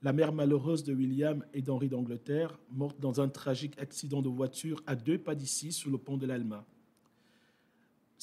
La 0.02 0.12
mère 0.12 0.32
malheureuse 0.32 0.82
de 0.82 0.92
William 0.92 1.44
et 1.54 1.62
d'Henri 1.62 1.88
d'Angleterre, 1.88 2.58
morte 2.72 2.98
dans 2.98 3.20
un 3.20 3.28
tragique 3.28 3.78
accident 3.78 4.20
de 4.20 4.28
voiture 4.28 4.82
à 4.84 4.96
deux 4.96 5.16
pas 5.16 5.36
d'ici, 5.36 5.70
sous 5.70 5.92
le 5.92 5.98
pont 5.98 6.16
de 6.16 6.26
l'Alma. 6.26 6.66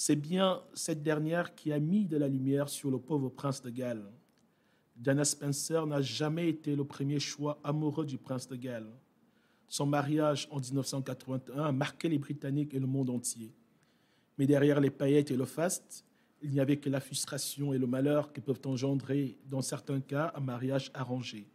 C'est 0.01 0.15
bien 0.15 0.61
cette 0.73 1.03
dernière 1.03 1.55
qui 1.55 1.73
a 1.73 1.79
mis 1.81 2.05
de 2.05 2.15
la 2.15 2.29
lumière 2.29 2.69
sur 2.69 2.89
le 2.89 2.99
pauvre 2.99 3.27
prince 3.27 3.61
de 3.61 3.69
Galles. 3.69 4.09
Diana 4.95 5.25
Spencer 5.25 5.85
n'a 5.85 6.01
jamais 6.01 6.47
été 6.47 6.73
le 6.73 6.85
premier 6.85 7.19
choix 7.19 7.59
amoureux 7.65 8.05
du 8.05 8.17
prince 8.17 8.47
de 8.47 8.55
Galles. 8.55 8.93
Son 9.67 9.85
mariage 9.85 10.47
en 10.51 10.61
1981 10.61 11.65
a 11.65 11.71
marqué 11.73 12.07
les 12.07 12.17
Britanniques 12.17 12.73
et 12.73 12.79
le 12.79 12.87
monde 12.87 13.09
entier. 13.09 13.53
Mais 14.37 14.47
derrière 14.47 14.79
les 14.79 14.89
paillettes 14.89 15.31
et 15.31 15.35
le 15.35 15.43
faste, 15.43 16.05
il 16.41 16.51
n'y 16.51 16.61
avait 16.61 16.77
que 16.77 16.89
la 16.89 17.01
frustration 17.01 17.73
et 17.73 17.77
le 17.77 17.85
malheur 17.85 18.31
que 18.31 18.39
peuvent 18.39 18.61
engendrer, 18.67 19.37
dans 19.49 19.61
certains 19.61 19.99
cas, 19.99 20.31
un 20.33 20.39
mariage 20.39 20.91
arrangé. 20.93 21.45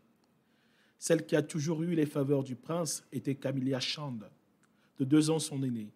Celle 0.98 1.24
qui 1.24 1.34
a 1.34 1.40
toujours 1.40 1.82
eu 1.82 1.94
les 1.94 2.04
faveurs 2.04 2.44
du 2.44 2.56
prince 2.56 3.04
était 3.10 3.36
Camilla 3.36 3.80
Chand, 3.80 4.18
de 4.98 5.04
deux 5.06 5.30
ans 5.30 5.38
son 5.38 5.62
aînée. 5.62 5.94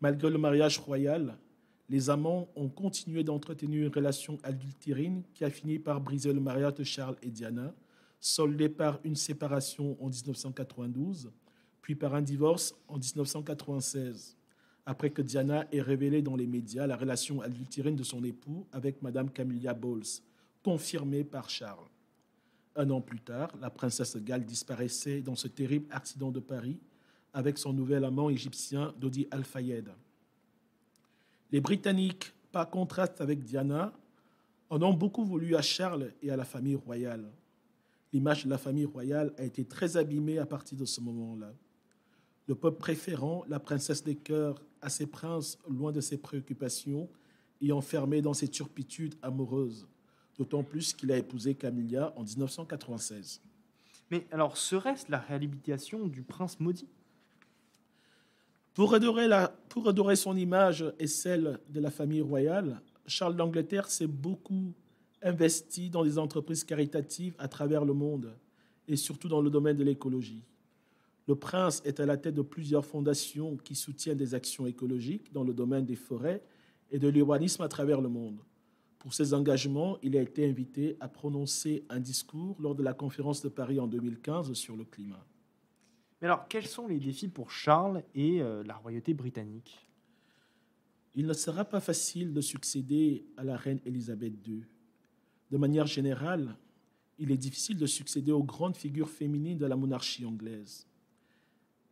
Malgré 0.00 0.28
le 0.28 0.38
mariage 0.38 0.78
royal, 0.80 1.38
les 1.88 2.10
amants 2.10 2.48
ont 2.56 2.68
continué 2.68 3.24
d'entretenir 3.24 3.86
une 3.86 3.92
relation 3.92 4.38
adultérine 4.42 5.22
qui 5.34 5.44
a 5.44 5.50
fini 5.50 5.78
par 5.78 6.00
briser 6.00 6.32
le 6.32 6.40
mariage 6.40 6.74
de 6.74 6.84
Charles 6.84 7.16
et 7.22 7.30
Diana, 7.30 7.74
soldé 8.20 8.68
par 8.68 9.00
une 9.04 9.16
séparation 9.16 9.96
en 10.02 10.08
1992, 10.08 11.30
puis 11.82 11.94
par 11.94 12.14
un 12.14 12.22
divorce 12.22 12.74
en 12.88 12.96
1996, 12.96 14.36
après 14.86 15.10
que 15.10 15.20
Diana 15.20 15.66
ait 15.72 15.82
révélé 15.82 16.22
dans 16.22 16.36
les 16.36 16.46
médias 16.46 16.86
la 16.86 16.96
relation 16.96 17.42
adultérine 17.42 17.96
de 17.96 18.02
son 18.02 18.24
époux 18.24 18.66
avec 18.72 19.02
Madame 19.02 19.30
Camilla 19.30 19.74
Bowles, 19.74 20.22
confirmée 20.62 21.24
par 21.24 21.50
Charles. 21.50 21.88
Un 22.76 22.90
an 22.90 23.00
plus 23.00 23.20
tard, 23.20 23.54
la 23.60 23.70
princesse 23.70 24.16
Galles 24.16 24.44
disparaissait 24.44 25.20
dans 25.20 25.36
ce 25.36 25.46
terrible 25.46 25.86
accident 25.90 26.30
de 26.30 26.40
Paris 26.40 26.78
avec 27.32 27.58
son 27.58 27.72
nouvel 27.72 28.04
amant 28.04 28.30
égyptien 28.30 28.94
Dodi 28.98 29.28
Al-Fayed. 29.30 29.90
Les 31.52 31.60
Britanniques, 31.60 32.32
par 32.52 32.70
contraste 32.70 33.20
avec 33.20 33.44
Diana, 33.44 33.92
en 34.70 34.82
ont 34.82 34.94
beaucoup 34.94 35.24
voulu 35.24 35.56
à 35.56 35.62
Charles 35.62 36.12
et 36.22 36.30
à 36.30 36.36
la 36.36 36.44
famille 36.44 36.74
royale. 36.74 37.30
L'image 38.12 38.44
de 38.44 38.50
la 38.50 38.58
famille 38.58 38.84
royale 38.84 39.32
a 39.38 39.44
été 39.44 39.64
très 39.64 39.96
abîmée 39.96 40.38
à 40.38 40.46
partir 40.46 40.78
de 40.78 40.84
ce 40.84 41.00
moment-là. 41.00 41.52
Le 42.46 42.54
peuple 42.54 42.78
préférant 42.78 43.44
la 43.48 43.58
princesse 43.58 44.04
des 44.04 44.16
cœurs 44.16 44.62
à 44.80 44.88
ses 44.88 45.06
princes 45.06 45.58
loin 45.68 45.92
de 45.92 46.00
ses 46.00 46.18
préoccupations 46.18 47.08
et 47.60 47.72
enfermé 47.72 48.20
dans 48.20 48.34
ses 48.34 48.48
turpitudes 48.48 49.14
amoureuses, 49.22 49.88
d'autant 50.36 50.62
plus 50.62 50.92
qu'il 50.92 51.10
a 51.12 51.16
épousé 51.16 51.54
Camilla 51.54 52.12
en 52.16 52.22
1996. 52.22 53.40
Mais 54.10 54.26
alors, 54.30 54.56
serait-ce 54.56 55.10
la 55.10 55.18
réhabilitation 55.18 56.06
du 56.06 56.22
prince 56.22 56.60
maudit? 56.60 56.88
Pour 58.74 58.94
adorer, 58.94 60.16
son 60.16 60.36
image 60.36 60.84
et 60.98 61.06
celle 61.06 61.60
de 61.68 61.78
la 61.78 61.92
famille 61.92 62.20
royale, 62.20 62.80
Charles 63.06 63.36
d'Angleterre 63.36 63.88
s'est 63.88 64.08
beaucoup 64.08 64.72
investi 65.22 65.90
dans 65.90 66.04
des 66.04 66.18
entreprises 66.18 66.64
caritatives 66.64 67.36
à 67.38 67.46
travers 67.46 67.84
le 67.84 67.94
monde 67.94 68.32
et 68.88 68.96
surtout 68.96 69.28
dans 69.28 69.40
le 69.40 69.48
domaine 69.48 69.76
de 69.76 69.84
l'écologie. 69.84 70.42
Le 71.28 71.36
prince 71.36 71.82
est 71.84 72.00
à 72.00 72.06
la 72.06 72.16
tête 72.16 72.34
de 72.34 72.42
plusieurs 72.42 72.84
fondations 72.84 73.56
qui 73.56 73.76
soutiennent 73.76 74.18
des 74.18 74.34
actions 74.34 74.66
écologiques 74.66 75.32
dans 75.32 75.44
le 75.44 75.54
domaine 75.54 75.86
des 75.86 75.96
forêts 75.96 76.42
et 76.90 76.98
de 76.98 77.08
l'urbanisme 77.08 77.62
à 77.62 77.68
travers 77.68 78.00
le 78.00 78.08
monde. 78.08 78.40
Pour 78.98 79.14
ses 79.14 79.34
engagements, 79.34 79.98
il 80.02 80.16
a 80.16 80.22
été 80.22 80.48
invité 80.48 80.96
à 80.98 81.08
prononcer 81.08 81.84
un 81.88 82.00
discours 82.00 82.56
lors 82.60 82.74
de 82.74 82.82
la 82.82 82.92
conférence 82.92 83.40
de 83.40 83.48
Paris 83.48 83.78
en 83.78 83.86
2015 83.86 84.52
sur 84.54 84.76
le 84.76 84.84
climat 84.84 85.24
alors, 86.24 86.48
quels 86.48 86.66
sont 86.66 86.86
les 86.86 86.98
défis 86.98 87.28
pour 87.28 87.50
Charles 87.50 88.02
et 88.14 88.40
euh, 88.40 88.62
la 88.64 88.76
royauté 88.76 89.12
britannique? 89.12 89.86
Il 91.14 91.26
ne 91.26 91.32
sera 91.32 91.64
pas 91.64 91.80
facile 91.80 92.32
de 92.32 92.40
succéder 92.40 93.26
à 93.36 93.44
la 93.44 93.56
reine 93.56 93.80
Élisabeth 93.84 94.32
II. 94.46 94.64
De 95.50 95.58
manière 95.58 95.86
générale, 95.86 96.56
il 97.18 97.30
est 97.30 97.36
difficile 97.36 97.76
de 97.76 97.86
succéder 97.86 98.32
aux 98.32 98.42
grandes 98.42 98.76
figures 98.76 99.10
féminines 99.10 99.58
de 99.58 99.66
la 99.66 99.76
monarchie 99.76 100.24
anglaise. 100.24 100.86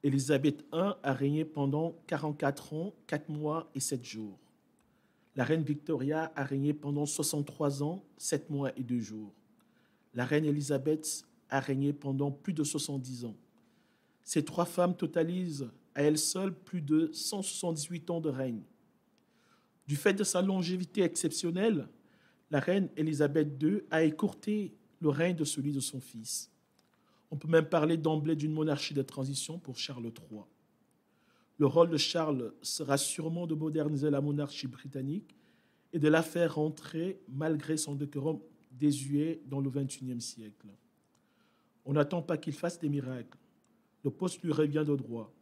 Élisabeth 0.02 0.64
I 0.72 0.92
a 1.02 1.12
régné 1.12 1.44
pendant 1.44 1.94
44 2.06 2.72
ans, 2.72 2.94
4 3.06 3.28
mois 3.28 3.70
et 3.74 3.80
7 3.80 4.02
jours. 4.04 4.38
La 5.36 5.44
reine 5.44 5.62
Victoria 5.62 6.32
a 6.34 6.44
régné 6.44 6.72
pendant 6.72 7.06
63 7.06 7.82
ans, 7.82 8.02
7 8.16 8.50
mois 8.50 8.72
et 8.76 8.82
2 8.82 8.98
jours. 8.98 9.32
La 10.14 10.24
reine 10.24 10.44
Élisabeth 10.44 11.24
a 11.48 11.60
régné 11.60 11.92
pendant 11.92 12.30
plus 12.30 12.52
de 12.52 12.64
70 12.64 13.26
ans. 13.26 13.36
Ces 14.24 14.44
trois 14.44 14.64
femmes 14.64 14.96
totalisent 14.96 15.70
à 15.94 16.02
elle 16.02 16.18
seule 16.18 16.54
plus 16.54 16.80
de 16.80 17.10
178 17.12 18.10
ans 18.10 18.20
de 18.20 18.28
règne. 18.28 18.62
Du 19.86 19.96
fait 19.96 20.14
de 20.14 20.24
sa 20.24 20.42
longévité 20.42 21.02
exceptionnelle, 21.02 21.88
la 22.50 22.60
reine 22.60 22.88
Élisabeth 22.96 23.62
II 23.62 23.80
a 23.90 24.02
écourté 24.02 24.74
le 25.00 25.08
règne 25.08 25.36
de 25.36 25.44
celui 25.44 25.72
de 25.72 25.80
son 25.80 26.00
fils. 26.00 26.50
On 27.30 27.36
peut 27.36 27.48
même 27.48 27.68
parler 27.68 27.96
d'emblée 27.96 28.36
d'une 28.36 28.52
monarchie 28.52 28.94
de 28.94 29.02
transition 29.02 29.58
pour 29.58 29.78
Charles 29.78 30.04
III. 30.04 30.42
Le 31.58 31.66
rôle 31.66 31.90
de 31.90 31.96
Charles 31.96 32.52
sera 32.62 32.98
sûrement 32.98 33.46
de 33.46 33.54
moderniser 33.54 34.10
la 34.10 34.20
monarchie 34.20 34.66
britannique 34.66 35.36
et 35.92 35.98
de 35.98 36.08
la 36.08 36.22
faire 36.22 36.54
rentrer, 36.54 37.20
malgré 37.28 37.76
son 37.76 37.94
décorum 37.94 38.40
désuet, 38.70 39.42
dans 39.46 39.60
le 39.60 39.70
XXIe 39.70 40.20
siècle. 40.20 40.68
On 41.84 41.92
n'attend 41.94 42.22
pas 42.22 42.38
qu'il 42.38 42.54
fasse 42.54 42.78
des 42.78 42.88
miracles. 42.88 43.38
Le 44.04 44.10
poste 44.10 44.42
lui 44.42 44.52
revient 44.52 44.84
de 44.86 44.96
droit. 44.96 45.32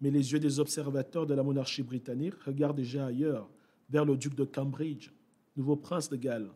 Mais 0.00 0.10
les 0.10 0.32
yeux 0.32 0.38
des 0.38 0.60
observateurs 0.60 1.26
de 1.26 1.34
la 1.34 1.42
monarchie 1.42 1.82
britannique 1.82 2.34
regardent 2.44 2.76
déjà 2.76 3.06
ailleurs, 3.06 3.48
vers 3.88 4.04
le 4.04 4.16
duc 4.16 4.34
de 4.34 4.44
Cambridge, 4.44 5.10
nouveau 5.56 5.76
prince 5.76 6.10
de 6.10 6.16
Galles, 6.16 6.50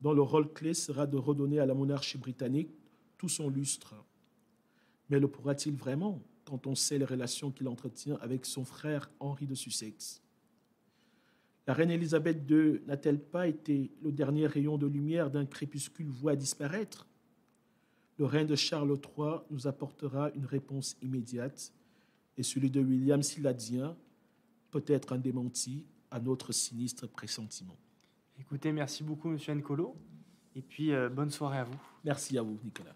dont 0.00 0.12
le 0.12 0.22
rôle 0.22 0.52
clé 0.52 0.74
sera 0.74 1.06
de 1.06 1.16
redonner 1.16 1.58
à 1.58 1.66
la 1.66 1.74
monarchie 1.74 2.18
britannique 2.18 2.70
tout 3.18 3.28
son 3.28 3.48
lustre. 3.48 3.94
Mais 5.08 5.18
le 5.18 5.28
pourra-t-il 5.28 5.74
vraiment 5.74 6.22
quand 6.44 6.66
on 6.66 6.74
sait 6.74 6.98
les 6.98 7.04
relations 7.04 7.50
qu'il 7.50 7.66
entretient 7.68 8.18
avec 8.20 8.44
son 8.46 8.64
frère 8.64 9.10
Henri 9.18 9.46
de 9.46 9.54
Sussex? 9.54 10.22
La 11.66 11.74
reine 11.74 11.90
Élisabeth 11.90 12.48
II 12.48 12.80
n'a-t-elle 12.86 13.20
pas 13.20 13.48
été 13.48 13.90
le 14.00 14.12
dernier 14.12 14.46
rayon 14.46 14.78
de 14.78 14.86
lumière 14.86 15.30
d'un 15.30 15.46
crépuscule 15.46 16.08
voué 16.08 16.34
à 16.34 16.36
disparaître? 16.36 17.08
Le 18.18 18.24
règne 18.24 18.46
de 18.46 18.56
Charles 18.56 18.90
III 18.90 19.40
nous 19.50 19.66
apportera 19.66 20.30
une 20.30 20.46
réponse 20.46 20.96
immédiate 21.02 21.72
et 22.36 22.42
celui 22.42 22.70
de 22.70 22.80
William 22.80 23.22
Siladien 23.22 23.96
peut 24.70 24.84
être 24.86 25.12
un 25.12 25.18
démenti 25.18 25.84
à 26.10 26.20
notre 26.20 26.52
sinistre 26.52 27.06
pressentiment. 27.06 27.76
Écoutez, 28.40 28.72
merci 28.72 29.02
beaucoup, 29.02 29.28
Monsieur 29.28 29.54
Ncolo. 29.54 29.94
Et 30.54 30.62
puis, 30.62 30.92
euh, 30.92 31.08
bonne 31.08 31.30
soirée 31.30 31.58
à 31.58 31.64
vous. 31.64 31.78
Merci 32.04 32.38
à 32.38 32.42
vous, 32.42 32.58
Nicolas. 32.64 32.94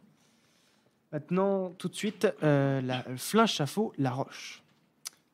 Maintenant, 1.13 1.71
tout 1.73 1.89
de 1.89 1.95
suite, 1.95 2.27
euh, 2.43 2.81
la 2.81 3.03
Flinche 3.17 3.55
Chafaud, 3.55 3.93
La 3.99 4.11
Roche. 4.11 4.63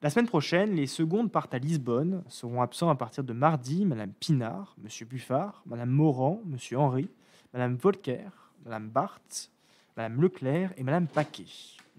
La 0.02 0.10
semaine 0.10 0.26
prochaine, 0.26 0.74
les 0.74 0.86
secondes 0.86 1.30
partent 1.30 1.54
à 1.54 1.58
Lisbonne. 1.58 2.24
Seront 2.28 2.62
absents 2.62 2.90
à 2.90 2.94
partir 2.96 3.24
de 3.24 3.32
mardi 3.32 3.84
Madame 3.84 4.12
Pinard, 4.12 4.74
Monsieur 4.82 5.06
Buffard, 5.06 5.62
Madame 5.66 5.90
Morand, 5.90 6.42
Monsieur 6.44 6.78
Henry, 6.78 7.08
Madame 7.52 7.76
Volcker, 7.76 8.28
Madame 8.64 8.88
Barthes, 8.88 9.50
Madame 9.96 10.20
Leclerc 10.20 10.72
et 10.76 10.82
Madame 10.82 11.06
Paquet. 11.06 11.46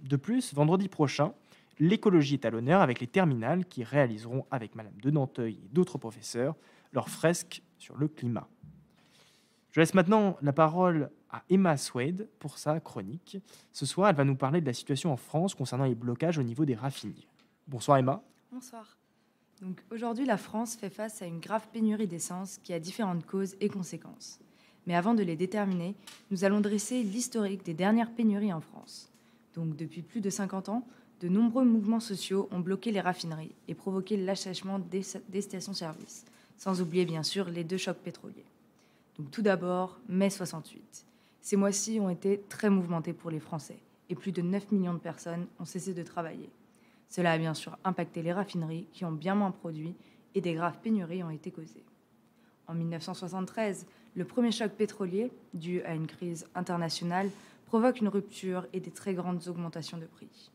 De 0.04 0.16
plus, 0.16 0.54
vendredi 0.54 0.88
prochain, 0.88 1.34
l'écologie 1.80 2.36
est 2.36 2.46
à 2.46 2.51
l'honneur 2.51 2.82
avec 2.82 3.00
les 3.00 3.08
terminales 3.08 3.66
qui 3.66 3.84
réaliseront 3.84 4.46
avec 4.51 4.75
Madame 4.75 5.00
de 5.01 5.10
Nanteuil 5.10 5.60
et 5.66 5.70
d'autres 5.70 5.98
professeurs 5.98 6.56
leurs 6.94 7.10
fresques 7.10 7.63
sur 7.77 7.98
le 7.98 8.08
climat. 8.08 8.48
Je 9.72 9.80
laisse 9.80 9.94
maintenant 9.94 10.38
la 10.42 10.54
parole 10.54 11.10
à 11.30 11.44
Emma 11.50 11.75
Swade 11.77 12.27
pour 12.39 12.58
sa 12.58 12.80
chronique. 12.80 13.38
Ce 13.74 13.86
soir, 13.86 14.10
elle 14.10 14.16
va 14.16 14.24
nous 14.24 14.36
parler 14.36 14.62
de 14.62 14.66
la 14.66 14.74
situation 14.74 15.12
en 15.12 15.18
France 15.18 15.56
concernant 15.56 15.86
les 15.86 15.96
blocages 15.96 16.38
au 16.38 16.44
niveau 16.44 16.66
des 16.66 16.75
raffineries. 16.75 17.27
Bonsoir 17.68 17.98
Emma. 17.98 18.24
Bonsoir. 18.51 18.98
Aujourd'hui, 19.92 20.25
la 20.25 20.38
France 20.38 20.75
fait 20.75 20.89
face 20.89 21.22
à 21.22 21.25
une 21.25 21.39
grave 21.39 21.68
pénurie 21.74 22.08
d'essence 22.08 22.60
qui 22.60 22.74
a 22.74 22.80
différentes 22.80 23.25
causes 23.25 23.56
et 23.60 23.70
conséquences. 23.70 24.39
Mais 24.88 24.96
avant 24.96 25.13
de 25.13 25.22
les 25.22 25.36
déterminer, 25.36 25.94
nous 26.32 26.46
allons 26.46 26.62
dresser 26.62 27.03
l'historique 27.03 27.63
des 27.63 27.74
dernières 27.74 28.12
pénuries 28.12 28.53
en 28.53 28.62
France. 28.62 29.12
Donc 29.53 29.75
depuis 29.75 30.01
plus 30.01 30.22
de 30.22 30.29
50 30.29 30.70
ans, 30.70 30.88
de 31.20 31.27
nombreux 31.27 31.65
mouvements 31.65 32.00
sociaux 32.00 32.48
ont 32.51 32.60
bloqué 32.60 32.91
les 32.91 33.01
raffineries 33.01 33.53
et 33.67 33.74
provoqué 33.74 34.15
l'assèchement 34.17 34.79
des, 34.79 35.41
stations-service, 35.41 36.25
sans 36.58 36.82
oublier 36.82 37.06
bien 37.06 37.24
sûr 37.24 37.50
les 37.50 37.63
deux 37.63 37.77
chocs 37.77 37.98
pétroliers. 37.98 38.46
Donc 39.17 39.29
tout 39.29 39.41
d'abord, 39.41 40.00
mai 40.08 40.29
68. 40.29 41.06
Ces 41.41 41.58
mois-ci 41.58 42.00
ont 42.00 42.10
été 42.10 42.41
très 42.50 42.69
mouvementés 42.69 43.13
pour 43.13 43.30
les 43.30 43.39
Français 43.39 43.80
et 44.10 44.15
plus 44.15 44.32
de 44.32 44.41
9 44.41 44.71
millions 44.71 44.93
de 44.93 45.00
personnes 45.00 45.47
ont 45.60 45.65
cessé 45.65 45.93
de 45.93 46.04
travailler. 46.04 46.50
Cela 47.10 47.34
a 47.34 47.38
bien 47.38 47.54
sûr 47.54 47.78
impacté 47.84 48.21
les 48.21 48.32
raffineries 48.32 48.88
qui 48.93 49.04
ont 49.04 49.12
bien 49.12 49.36
moins 49.36 49.52
produit 49.52 49.95
et 50.36 50.39
des 50.39 50.54
graves 50.54 50.80
pénuries 50.82 51.23
ont 51.23 51.30
été 51.30 51.52
causées. 51.52 51.84
En 52.67 52.73
1973, 52.73 53.86
le 54.15 54.25
premier 54.25 54.51
choc 54.51 54.71
pétrolier, 54.71 55.32
dû 55.53 55.82
à 55.84 55.93
une 55.93 56.08
crise 56.08 56.47
internationale, 56.56 57.30
provoque 57.65 58.01
une 58.01 58.08
rupture 58.08 58.65
et 58.73 58.80
des 58.80 58.91
très 58.91 59.13
grandes 59.13 59.47
augmentations 59.47 59.97
de 59.97 60.06
prix 60.06 60.51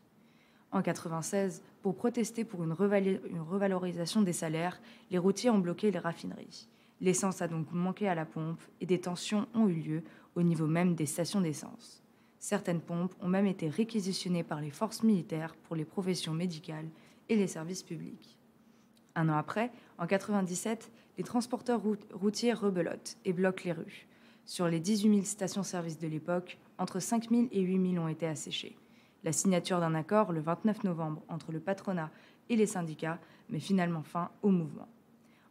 en 0.73 0.81
96, 0.81 1.61
pour 1.81 1.95
protester 1.95 2.43
pour 2.43 2.63
une, 2.63 2.73
revalorisation 2.73 4.21
des 4.21 4.33
salaires, 4.33 4.81
les 5.11 5.19
routiers 5.19 5.51
ont 5.51 5.59
bloqué 5.59 5.91
les 5.91 5.99
raffineries. 5.99 6.67
L'essence 6.99 7.41
a 7.41 7.47
donc 7.47 7.71
manqué 7.71 8.07
à 8.07 8.15
la 8.15 8.25
pompe 8.25 8.61
et 8.81 8.85
des 8.85 8.99
tensions 8.99 9.47
ont 9.53 9.67
eu 9.67 9.75
lieu 9.75 10.03
au 10.35 10.41
niveau 10.41 10.65
même 10.65 10.95
des 10.95 11.05
stations 11.05 11.41
d'essence. 11.41 12.01
Certaines 12.39 12.81
pompes 12.81 13.13
ont 13.21 13.27
même 13.27 13.45
été 13.45 13.69
réquisitionnées 13.69 14.43
par 14.43 14.61
les 14.61 14.71
forces 14.71 15.03
militaires 15.03 15.55
pour 15.63 15.75
les 15.75 15.85
professions 15.85 16.33
médicales 16.33 16.87
et 17.29 17.35
les 17.35 17.47
services 17.47 17.83
publics. 17.83 18.37
Un 19.15 19.29
an 19.29 19.37
après, 19.37 19.71
en 19.99 20.07
97, 20.07 20.91
les 21.17 21.23
transporteurs 21.23 21.81
routiers 22.13 22.53
rebelottent 22.53 23.17
et 23.25 23.33
bloquent 23.33 23.63
les 23.65 23.73
rues. 23.73 24.07
Sur 24.45 24.67
les 24.67 24.79
18 24.79 25.09
000 25.09 25.23
stations-service 25.23 25.99
de 25.99 26.07
l'époque, 26.07 26.57
entre 26.77 26.99
5 26.99 27.29
000 27.29 27.43
et 27.51 27.61
8 27.61 27.93
000 27.93 28.03
ont 28.03 28.07
été 28.07 28.27
asséchées 28.27 28.75
la 29.23 29.31
signature 29.31 29.79
d'un 29.79 29.95
accord 29.95 30.31
le 30.31 30.41
29 30.41 30.83
novembre 30.83 31.21
entre 31.29 31.51
le 31.51 31.59
patronat 31.59 32.11
et 32.49 32.55
les 32.55 32.65
syndicats 32.65 33.19
met 33.49 33.59
finalement 33.59 34.03
fin 34.03 34.29
au 34.41 34.49
mouvement. 34.49 34.87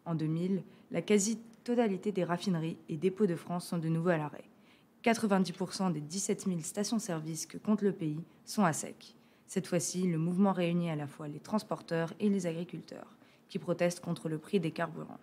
En 0.04 0.14
2000, 0.14 0.62
la 0.90 1.02
quasi-totalité 1.02 2.12
des 2.12 2.24
raffineries 2.24 2.76
et 2.88 2.96
dépôts 2.96 3.26
de 3.26 3.36
France 3.36 3.66
sont 3.66 3.78
de 3.78 3.88
nouveau 3.88 4.10
à 4.10 4.18
l'arrêt. 4.18 4.44
90% 5.04 5.92
des 5.92 6.00
17 6.00 6.44
000 6.46 6.60
stations-service 6.60 7.46
que 7.46 7.58
compte 7.58 7.82
le 7.82 7.92
pays 7.92 8.20
sont 8.44 8.64
à 8.64 8.72
sec. 8.72 9.14
Cette 9.46 9.66
fois-ci, 9.66 10.06
le 10.06 10.18
mouvement 10.18 10.52
réunit 10.52 10.90
à 10.90 10.96
la 10.96 11.06
fois 11.06 11.28
les 11.28 11.40
transporteurs 11.40 12.12
et 12.20 12.28
les 12.28 12.46
agriculteurs, 12.46 13.16
qui 13.48 13.58
protestent 13.58 14.00
contre 14.00 14.28
le 14.28 14.38
prix 14.38 14.60
des 14.60 14.70
carburants. 14.70 15.18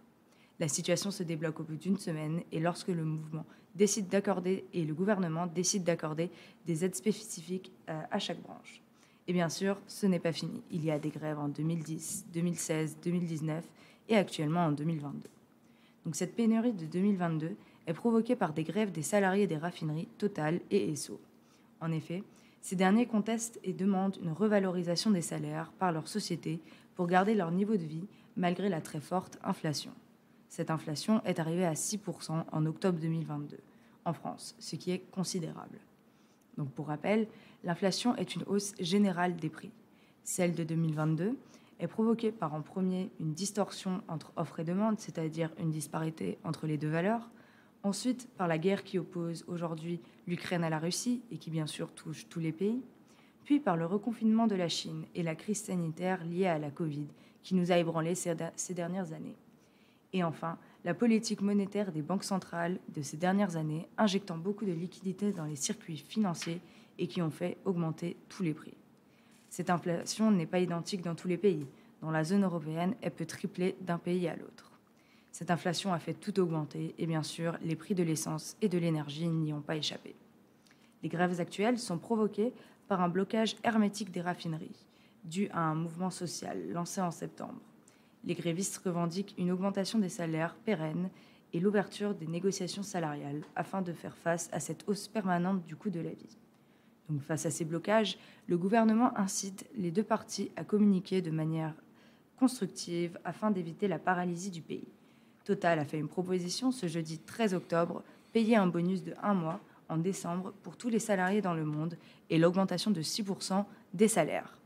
La 0.59 0.67
situation 0.67 1.11
se 1.11 1.23
débloque 1.23 1.59
au 1.61 1.63
bout 1.63 1.77
d'une 1.77 1.97
semaine 1.97 2.41
et 2.51 2.59
lorsque 2.59 2.89
le 2.89 3.05
mouvement 3.05 3.45
décide 3.75 4.09
d'accorder 4.09 4.65
et 4.73 4.83
le 4.83 4.93
gouvernement 4.93 5.47
décide 5.47 5.83
d'accorder 5.83 6.29
des 6.65 6.83
aides 6.83 6.95
spécifiques 6.95 7.71
euh, 7.89 8.01
à 8.11 8.19
chaque 8.19 8.41
branche. 8.41 8.81
Et 9.27 9.33
bien 9.33 9.49
sûr, 9.49 9.79
ce 9.87 10.05
n'est 10.05 10.19
pas 10.19 10.33
fini. 10.33 10.61
Il 10.71 10.83
y 10.83 10.91
a 10.91 10.99
des 10.99 11.09
grèves 11.09 11.39
en 11.39 11.47
2010, 11.47 12.25
2016, 12.33 12.97
2019 13.03 13.63
et 14.09 14.17
actuellement 14.17 14.65
en 14.65 14.71
2022. 14.71 15.29
Donc 16.05 16.15
cette 16.15 16.35
pénurie 16.35 16.73
de 16.73 16.85
2022 16.85 17.55
est 17.87 17.93
provoquée 17.93 18.35
par 18.35 18.53
des 18.53 18.63
grèves 18.63 18.91
des 18.91 19.01
salariés 19.01 19.47
des 19.47 19.57
raffineries 19.57 20.07
Total 20.17 20.59
et 20.71 20.91
Esso. 20.91 21.21
En 21.79 21.91
effet, 21.91 22.23
ces 22.61 22.75
derniers 22.75 23.05
contestent 23.05 23.59
et 23.63 23.73
demandent 23.73 24.17
une 24.21 24.31
revalorisation 24.31 25.11
des 25.11 25.21
salaires 25.21 25.71
par 25.79 25.91
leur 25.91 26.07
société 26.07 26.59
pour 26.95 27.07
garder 27.07 27.33
leur 27.33 27.51
niveau 27.51 27.77
de 27.77 27.85
vie 27.85 28.07
malgré 28.35 28.67
la 28.67 28.81
très 28.81 28.99
forte 28.99 29.37
inflation. 29.43 29.91
Cette 30.49 30.71
inflation 30.71 31.23
est 31.25 31.39
arrivée 31.39 31.65
à 31.65 31.73
6% 31.73 32.43
en 32.51 32.65
octobre 32.65 32.99
2022 32.99 33.59
en 34.05 34.13
France, 34.13 34.55
ce 34.57 34.75
qui 34.75 34.91
est 34.91 35.03
considérable. 35.11 35.79
Donc 36.57 36.71
pour 36.71 36.87
rappel, 36.87 37.27
l'inflation 37.63 38.15
est 38.15 38.35
une 38.35 38.43
hausse 38.47 38.73
générale 38.79 39.35
des 39.35 39.49
prix. 39.49 39.71
Celle 40.23 40.55
de 40.55 40.63
2022 40.63 41.37
est 41.79 41.87
provoquée 41.87 42.31
par 42.31 42.55
en 42.55 42.61
premier 42.61 43.11
une 43.19 43.33
distorsion 43.33 44.01
entre 44.07 44.33
offre 44.35 44.59
et 44.59 44.63
demande, 44.63 44.99
c'est-à-dire 44.99 45.51
une 45.59 45.69
disparité 45.69 46.39
entre 46.43 46.65
les 46.65 46.77
deux 46.77 46.89
valeurs, 46.89 47.29
ensuite 47.83 48.27
par 48.35 48.47
la 48.47 48.57
guerre 48.57 48.83
qui 48.83 48.97
oppose 48.97 49.45
aujourd'hui 49.47 50.01
l'Ukraine 50.27 50.63
à 50.63 50.69
la 50.69 50.79
Russie 50.79 51.21
et 51.31 51.37
qui 51.37 51.51
bien 51.51 51.67
sûr 51.67 51.91
touche 51.93 52.27
tous 52.27 52.39
les 52.39 52.51
pays, 52.51 52.81
puis 53.45 53.59
par 53.59 53.77
le 53.77 53.85
reconfinement 53.85 54.47
de 54.47 54.55
la 54.55 54.67
Chine 54.67 55.05
et 55.13 55.23
la 55.23 55.35
crise 55.35 55.61
sanitaire 55.61 56.25
liée 56.25 56.47
à 56.47 56.59
la 56.59 56.71
Covid 56.71 57.07
qui 57.43 57.55
nous 57.55 57.71
a 57.71 57.77
ébranlés 57.77 58.15
ces 58.15 58.73
dernières 58.73 59.13
années. 59.13 59.37
Et 60.13 60.23
enfin, 60.23 60.57
la 60.85 60.93
politique 60.93 61.41
monétaire 61.41 61.91
des 61.91 62.01
banques 62.01 62.23
centrales 62.23 62.79
de 62.95 63.01
ces 63.01 63.17
dernières 63.17 63.57
années, 63.57 63.87
injectant 63.97 64.37
beaucoup 64.37 64.65
de 64.65 64.71
liquidités 64.71 65.31
dans 65.31 65.45
les 65.45 65.55
circuits 65.55 65.97
financiers 65.97 66.61
et 66.97 67.07
qui 67.07 67.21
ont 67.21 67.29
fait 67.29 67.57
augmenter 67.65 68.17
tous 68.27 68.43
les 68.43 68.53
prix. 68.53 68.73
Cette 69.49 69.69
inflation 69.69 70.31
n'est 70.31 70.45
pas 70.45 70.59
identique 70.59 71.01
dans 71.01 71.15
tous 71.15 71.27
les 71.27 71.37
pays. 71.37 71.67
Dans 72.01 72.11
la 72.11 72.23
zone 72.23 72.43
européenne, 72.43 72.95
elle 73.01 73.11
peut 73.11 73.25
tripler 73.25 73.75
d'un 73.81 73.97
pays 73.97 74.27
à 74.27 74.35
l'autre. 74.35 74.71
Cette 75.31 75.51
inflation 75.51 75.93
a 75.93 75.99
fait 75.99 76.13
tout 76.13 76.39
augmenter 76.39 76.95
et 76.97 77.05
bien 77.05 77.23
sûr, 77.23 77.57
les 77.61 77.75
prix 77.75 77.93
de 77.93 78.03
l'essence 78.03 78.57
et 78.61 78.69
de 78.69 78.77
l'énergie 78.77 79.27
n'y 79.27 79.53
ont 79.53 79.61
pas 79.61 79.75
échappé. 79.75 80.15
Les 81.03 81.09
grèves 81.09 81.39
actuelles 81.39 81.77
sont 81.77 81.97
provoquées 81.97 82.53
par 82.87 83.01
un 83.01 83.09
blocage 83.09 83.55
hermétique 83.63 84.11
des 84.11 84.21
raffineries, 84.21 84.85
dû 85.23 85.49
à 85.49 85.59
un 85.59 85.75
mouvement 85.75 86.09
social 86.09 86.69
lancé 86.71 86.99
en 86.99 87.11
septembre 87.11 87.61
les 88.23 88.35
grévistes 88.35 88.81
revendiquent 88.83 89.35
une 89.37 89.51
augmentation 89.51 89.99
des 89.99 90.09
salaires 90.09 90.55
pérennes 90.55 91.09
et 91.53 91.59
l'ouverture 91.59 92.13
des 92.13 92.27
négociations 92.27 92.83
salariales 92.83 93.43
afin 93.55 93.81
de 93.81 93.93
faire 93.93 94.15
face 94.15 94.49
à 94.51 94.59
cette 94.59 94.87
hausse 94.87 95.07
permanente 95.07 95.65
du 95.65 95.75
coût 95.75 95.89
de 95.89 95.99
la 95.99 96.11
vie. 96.11 96.37
Face 97.21 97.47
à 97.47 97.51
ces 97.51 97.65
blocages, 97.65 98.19
le 98.47 98.57
gouvernement 98.57 99.17
incite 99.17 99.67
les 99.75 99.89
deux 99.89 100.03
parties 100.03 100.51
à 100.55 100.63
communiquer 100.63 101.21
de 101.21 101.31
manière 101.31 101.73
constructive 102.37 103.17
afin 103.25 103.49
d'éviter 103.49 103.87
la 103.87 103.97
paralysie 103.97 104.51
du 104.51 104.61
pays. 104.61 104.87
Total 105.43 105.79
a 105.79 105.85
fait 105.85 105.97
une 105.97 106.07
proposition 106.07 106.71
ce 106.71 106.87
jeudi 106.87 107.17
13 107.17 107.55
octobre, 107.55 108.03
payer 108.31 108.55
un 108.55 108.67
bonus 108.67 109.03
de 109.03 109.15
un 109.23 109.33
mois 109.33 109.59
en 109.89 109.97
décembre 109.97 110.53
pour 110.61 110.77
tous 110.77 110.89
les 110.89 110.99
salariés 110.99 111.41
dans 111.41 111.55
le 111.55 111.65
monde 111.65 111.97
et 112.29 112.37
l'augmentation 112.37 112.91
de 112.91 113.01
6% 113.01 113.65
des 113.95 114.07
salaires. 114.07 114.58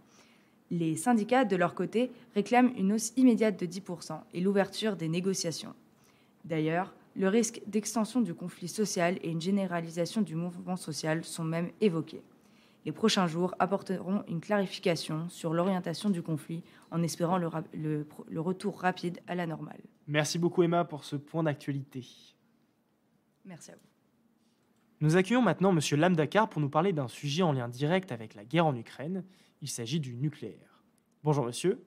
Les 0.73 0.95
syndicats, 0.95 1.45
de 1.45 1.55
leur 1.55 1.75
côté, 1.75 2.11
réclament 2.33 2.73
une 2.75 2.93
hausse 2.93 3.13
immédiate 3.15 3.59
de 3.59 3.67
10% 3.67 4.19
et 4.33 4.41
l'ouverture 4.41 4.95
des 4.95 5.07
négociations. 5.07 5.75
D'ailleurs, 6.45 6.95
le 7.15 7.27
risque 7.27 7.61
d'extension 7.67 8.21
du 8.21 8.33
conflit 8.33 8.67
social 8.67 9.19
et 9.21 9.29
une 9.29 9.39
généralisation 9.39 10.23
du 10.23 10.33
mouvement 10.33 10.75
social 10.75 11.23
sont 11.23 11.43
même 11.43 11.69
évoqués. 11.79 12.23
Les 12.85 12.91
prochains 12.91 13.27
jours 13.27 13.53
apporteront 13.59 14.23
une 14.27 14.41
clarification 14.41 15.29
sur 15.29 15.53
l'orientation 15.53 16.09
du 16.09 16.23
conflit 16.23 16.63
en 16.89 17.03
espérant 17.03 17.37
le, 17.37 17.49
le, 17.75 18.41
retour 18.41 18.79
rapide 18.81 19.19
à 19.27 19.35
la 19.35 19.45
normale. 19.45 19.79
Merci 20.07 20.39
beaucoup 20.39 20.63
Emma 20.63 20.85
pour 20.85 21.03
ce 21.05 21.15
point 21.15 21.43
d'actualité. 21.43 22.03
Merci 23.45 23.69
à 23.69 23.75
vous. 23.75 23.92
Nous 25.03 25.17
accueillons 25.17 25.41
maintenant 25.41 25.77
M. 25.77 25.99
Lam 25.99 26.15
Dakar 26.15 26.47
pour 26.47 26.61
nous 26.61 26.69
parler 26.69 26.93
d'un 26.93 27.09
sujet 27.09 27.43
en 27.43 27.51
lien 27.51 27.67
direct 27.67 28.13
avec 28.13 28.35
la 28.35 28.45
guerre 28.45 28.65
en 28.65 28.73
Ukraine. 28.73 29.25
Il 29.61 29.67
s'agit 29.67 29.99
du 29.99 30.15
nucléaire. 30.15 30.81
Bonjour 31.25 31.43
monsieur. 31.43 31.85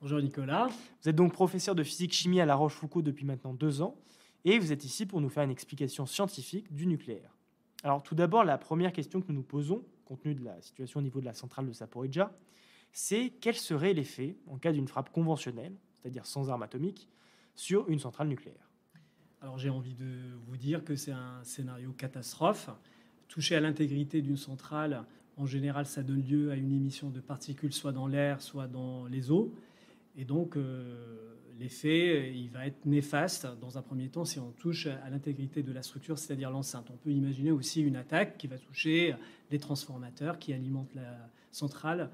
Bonjour 0.00 0.20
Nicolas. 0.20 0.68
Vous 1.02 1.08
êtes 1.08 1.16
donc 1.16 1.32
professeur 1.32 1.74
de 1.74 1.82
physique-chimie 1.82 2.40
à 2.40 2.46
La 2.46 2.54
Rochefoucauld 2.54 3.04
depuis 3.04 3.24
maintenant 3.24 3.52
deux 3.52 3.82
ans 3.82 3.96
et 4.44 4.60
vous 4.60 4.70
êtes 4.70 4.84
ici 4.84 5.06
pour 5.06 5.20
nous 5.20 5.28
faire 5.28 5.42
une 5.42 5.50
explication 5.50 6.06
scientifique 6.06 6.72
du 6.72 6.86
nucléaire. 6.86 7.36
Alors 7.82 8.00
tout 8.00 8.14
d'abord, 8.14 8.44
la 8.44 8.58
première 8.58 8.92
question 8.92 9.20
que 9.20 9.26
nous 9.26 9.34
nous 9.34 9.42
posons, 9.42 9.84
compte 10.04 10.20
tenu 10.20 10.36
de 10.36 10.44
la 10.44 10.62
situation 10.62 11.00
au 11.00 11.02
niveau 11.02 11.18
de 11.18 11.24
la 11.24 11.34
centrale 11.34 11.66
de 11.66 11.72
Saporidja, 11.72 12.32
c'est 12.92 13.32
quel 13.40 13.56
serait 13.56 13.92
l'effet 13.92 14.36
en 14.46 14.56
cas 14.56 14.70
d'une 14.70 14.86
frappe 14.86 15.10
conventionnelle, 15.10 15.74
c'est-à-dire 16.00 16.26
sans 16.26 16.48
arme 16.48 16.62
atomique, 16.62 17.08
sur 17.56 17.88
une 17.88 17.98
centrale 17.98 18.28
nucléaire? 18.28 18.71
Alors 19.42 19.58
j'ai 19.58 19.70
envie 19.70 19.94
de 19.94 20.06
vous 20.46 20.56
dire 20.56 20.84
que 20.84 20.94
c'est 20.94 21.10
un 21.10 21.42
scénario 21.42 21.90
catastrophe. 21.90 22.70
Toucher 23.26 23.56
à 23.56 23.60
l'intégrité 23.60 24.22
d'une 24.22 24.36
centrale, 24.36 25.04
en 25.36 25.46
général, 25.46 25.84
ça 25.86 26.04
donne 26.04 26.22
lieu 26.22 26.52
à 26.52 26.54
une 26.54 26.70
émission 26.70 27.10
de 27.10 27.18
particules 27.18 27.72
soit 27.72 27.90
dans 27.90 28.06
l'air, 28.06 28.40
soit 28.40 28.68
dans 28.68 29.06
les 29.06 29.32
eaux. 29.32 29.52
Et 30.16 30.24
donc, 30.24 30.56
euh, 30.56 31.34
l'effet, 31.58 32.32
il 32.32 32.50
va 32.50 32.68
être 32.68 32.86
néfaste 32.86 33.48
dans 33.60 33.78
un 33.78 33.82
premier 33.82 34.08
temps 34.08 34.24
si 34.24 34.38
on 34.38 34.52
touche 34.52 34.86
à 34.86 35.10
l'intégrité 35.10 35.64
de 35.64 35.72
la 35.72 35.82
structure, 35.82 36.20
c'est-à-dire 36.20 36.52
l'enceinte. 36.52 36.88
On 36.92 36.96
peut 36.96 37.10
imaginer 37.10 37.50
aussi 37.50 37.82
une 37.82 37.96
attaque 37.96 38.38
qui 38.38 38.46
va 38.46 38.58
toucher 38.58 39.16
les 39.50 39.58
transformateurs 39.58 40.38
qui 40.38 40.52
alimentent 40.52 40.94
la 40.94 41.18
centrale 41.50 42.10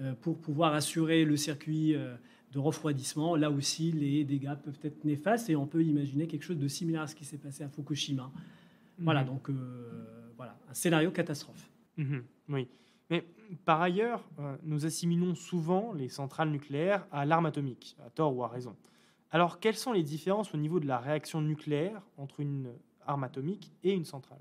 euh, 0.00 0.12
pour 0.20 0.38
pouvoir 0.38 0.74
assurer 0.74 1.24
le 1.24 1.36
circuit 1.36 1.96
euh, 1.96 2.14
de 2.52 2.58
refroidissement. 2.58 3.36
Là 3.36 3.50
aussi, 3.50 3.92
les 3.92 4.24
dégâts 4.24 4.54
peuvent 4.54 4.78
être 4.82 5.04
néfastes 5.04 5.50
et 5.50 5.56
on 5.56 5.66
peut 5.66 5.82
imaginer 5.82 6.26
quelque 6.26 6.44
chose 6.44 6.58
de 6.58 6.68
similaire 6.68 7.02
à 7.02 7.06
ce 7.06 7.14
qui 7.14 7.24
s'est 7.24 7.38
passé 7.38 7.64
à 7.64 7.68
Fukushima. 7.68 8.30
Voilà, 8.98 9.22
mhm. 9.22 9.28
donc 9.28 9.50
voilà, 10.36 10.56
un 10.68 10.74
scénario 10.74 11.10
catastrophe. 11.10 11.70
Mhm. 11.96 12.22
oui. 12.48 12.68
Mais 13.10 13.24
par 13.64 13.80
ailleurs, 13.80 14.24
euh, 14.38 14.56
nous 14.62 14.84
assimilons 14.84 15.34
souvent 15.34 15.92
les 15.92 16.08
centrales 16.08 16.50
nucléaires 16.50 17.06
à 17.10 17.24
l'arme 17.24 17.46
atomique, 17.46 17.96
à 18.04 18.10
tort 18.10 18.36
ou 18.36 18.44
à 18.44 18.48
raison. 18.48 18.76
Alors, 19.30 19.60
quelles 19.60 19.76
sont 19.76 19.92
les 19.92 20.02
différences 20.02 20.54
au 20.54 20.58
niveau 20.58 20.80
de 20.80 20.86
la 20.86 20.98
réaction 20.98 21.40
nucléaire 21.40 22.02
entre 22.16 22.40
une 22.40 22.72
arme 23.06 23.24
atomique 23.24 23.72
et 23.82 23.92
une 23.92 24.04
centrale? 24.04 24.40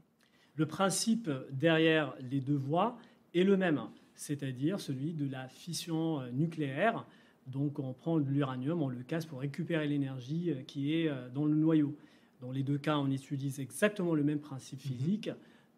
Le 0.55 0.65
principe 0.65 1.29
derrière 1.51 2.13
les 2.19 2.41
deux 2.41 2.55
voies 2.55 2.97
est 3.33 3.43
le 3.43 3.57
même, 3.57 3.81
c'est-à-dire 4.15 4.79
celui 4.79 5.13
de 5.13 5.29
la 5.29 5.47
fission 5.47 6.21
euh, 6.21 6.31
nucléaire. 6.31 7.05
Donc, 7.47 7.79
on 7.79 7.93
prend 7.93 8.19
de 8.19 8.29
l'uranium, 8.29 8.81
on 8.81 8.89
le 8.89 9.03
casse 9.03 9.25
pour 9.25 9.39
récupérer 9.39 9.87
l'énergie 9.87 10.51
euh, 10.51 10.61
qui 10.63 10.93
est 10.93 11.11
dans 11.33 11.45
le 11.45 11.55
noyau. 11.55 11.95
Dans 12.41 12.51
les 12.51 12.63
deux 12.63 12.77
cas, 12.77 12.97
on 12.97 13.09
utilise 13.09 13.59
exactement 13.59 14.13
le 14.13 14.23
même 14.23 14.39
principe 14.39 14.83
mhm. 14.85 14.91
physique. 14.91 15.29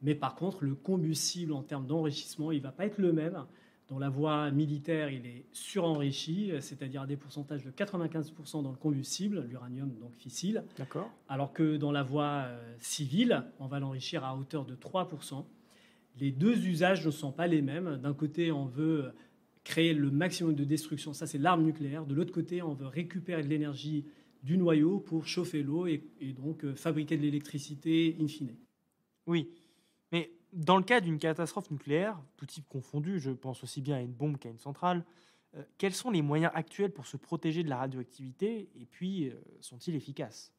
Mais 0.01 0.15
par 0.15 0.35
contre, 0.35 0.63
le 0.63 0.75
combustible 0.75 1.53
en 1.53 1.61
termes 1.61 1.85
d'enrichissement, 1.85 2.51
il 2.51 2.59
ne 2.59 2.63
va 2.63 2.71
pas 2.71 2.85
être 2.85 2.97
le 2.97 3.11
même. 3.11 3.45
Dans 3.89 3.97
la 3.97 4.09
voie 4.09 4.51
militaire, 4.51 5.09
il 5.09 5.25
est 5.25 5.45
surenrichi, 5.51 6.51
c'est-à-dire 6.59 7.01
à 7.01 7.07
des 7.07 7.17
pourcentages 7.17 7.65
de 7.65 7.71
95% 7.71 8.61
dans 8.61 8.69
le 8.69 8.77
combustible, 8.77 9.45
l'uranium 9.49 9.89
donc 9.99 10.13
fissile. 10.15 10.63
D'accord. 10.77 11.09
Alors 11.27 11.53
que 11.53 11.75
dans 11.75 11.91
la 11.91 12.03
voie 12.03 12.43
euh, 12.45 12.75
civile, 12.77 13.43
on 13.59 13.65
va 13.65 13.79
l'enrichir 13.79 14.23
à 14.23 14.37
hauteur 14.37 14.65
de 14.65 14.75
3%. 14.75 15.43
Les 16.19 16.31
deux 16.31 16.67
usages 16.67 17.03
ne 17.03 17.11
sont 17.11 17.31
pas 17.31 17.47
les 17.47 17.63
mêmes. 17.63 17.97
D'un 17.97 18.13
côté, 18.13 18.51
on 18.51 18.65
veut 18.65 19.11
créer 19.63 19.93
le 19.93 20.09
maximum 20.11 20.55
de 20.55 20.63
destruction, 20.63 21.13
ça 21.13 21.27
c'est 21.27 21.37
l'arme 21.37 21.63
nucléaire. 21.63 22.05
De 22.05 22.13
l'autre 22.13 22.33
côté, 22.33 22.61
on 22.61 22.73
veut 22.73 22.87
récupérer 22.87 23.43
de 23.43 23.47
l'énergie 23.47 24.05
du 24.43 24.57
noyau 24.57 24.99
pour 24.99 25.27
chauffer 25.27 25.63
l'eau 25.63 25.85
et, 25.85 26.03
et, 26.19 26.33
donc 26.33 26.63
euh, 26.63 26.73
fabriquer 26.75 27.17
de 27.17 27.23
l'électricité 27.23 28.15
in 28.19 28.27
fine. 28.27 28.55
Oui, 29.27 29.49
mais 30.11 30.31
dans 30.53 30.77
le 30.77 30.83
cas 30.83 31.01
d'une 31.01 31.19
catastrophe 31.19 31.69
nucléaire, 31.71 32.19
tout 32.37 32.45
type 32.45 32.67
confondu, 32.67 33.19
je 33.19 33.31
pense 33.31 33.63
aussi 33.63 33.81
bien 33.81 33.97
à 33.97 34.01
une 34.01 34.13
bombe 34.13 34.37
qu'à 34.37 34.49
une 34.49 34.57
centrale, 34.57 35.03
euh, 35.55 35.63
quels 35.77 35.93
sont 35.93 36.09
les 36.09 36.21
moyens 36.21 36.51
actuels 36.55 36.91
pour 36.91 37.05
se 37.05 37.17
protéger 37.17 37.63
de 37.63 37.69
la 37.69 37.77
radioactivité 37.77 38.69
et 38.75 38.85
puis 38.85 39.29
euh, 39.29 39.33
sont-ils 39.61 39.95
efficaces? 39.95 40.53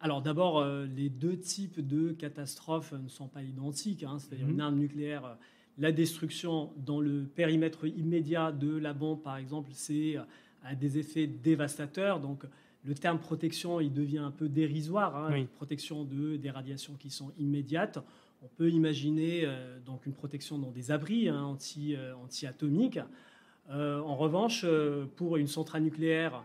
Alors 0.00 0.22
d'abord, 0.22 0.64
les 0.64 1.10
deux 1.10 1.38
types 1.38 1.86
de 1.86 2.12
catastrophes 2.12 2.94
ne 2.94 3.08
sont 3.08 3.28
pas 3.28 3.42
identiques. 3.42 4.02
Hein. 4.02 4.18
C'est-à-dire 4.18 4.46
mhm. 4.46 4.54
une 4.54 4.60
arme 4.62 4.78
nucléaire, 4.78 5.36
la 5.80 5.90
destruction 5.90 6.70
dans 6.76 7.00
le 7.00 7.24
périmètre 7.24 7.86
immédiat 7.86 8.52
de 8.52 8.76
la 8.76 8.92
bombe, 8.92 9.20
par 9.22 9.36
exemple, 9.36 9.70
c'est 9.72 10.16
a 10.62 10.74
des 10.74 10.98
effets 10.98 11.26
dévastateurs. 11.26 12.20
Donc 12.20 12.44
le 12.84 12.94
terme 12.94 13.18
protection, 13.18 13.80
il 13.80 13.92
devient 13.92 14.18
un 14.18 14.30
peu 14.30 14.48
dérisoire. 14.48 15.16
Hein. 15.16 15.44
Protection 15.56 16.04
de 16.04 16.36
des 16.36 16.50
radiations 16.50 16.94
qui 16.94 17.10
sont 17.10 17.32
immédiates. 17.38 17.98
On 18.42 18.48
peut 18.56 18.70
imaginer 18.70 19.42
euh, 19.44 19.78
donc 19.80 20.06
une 20.06 20.14
protection 20.14 20.58
dans 20.58 20.70
des 20.70 20.90
abris 20.90 21.28
hein, 21.28 21.42
anti, 21.42 21.94
euh, 21.94 22.14
atomiques 22.48 23.00
euh, 23.70 24.00
en 24.00 24.16
revanche, 24.16 24.66
pour 25.14 25.36
une 25.36 25.46
centrale 25.46 25.82
nucléaire, 25.82 26.42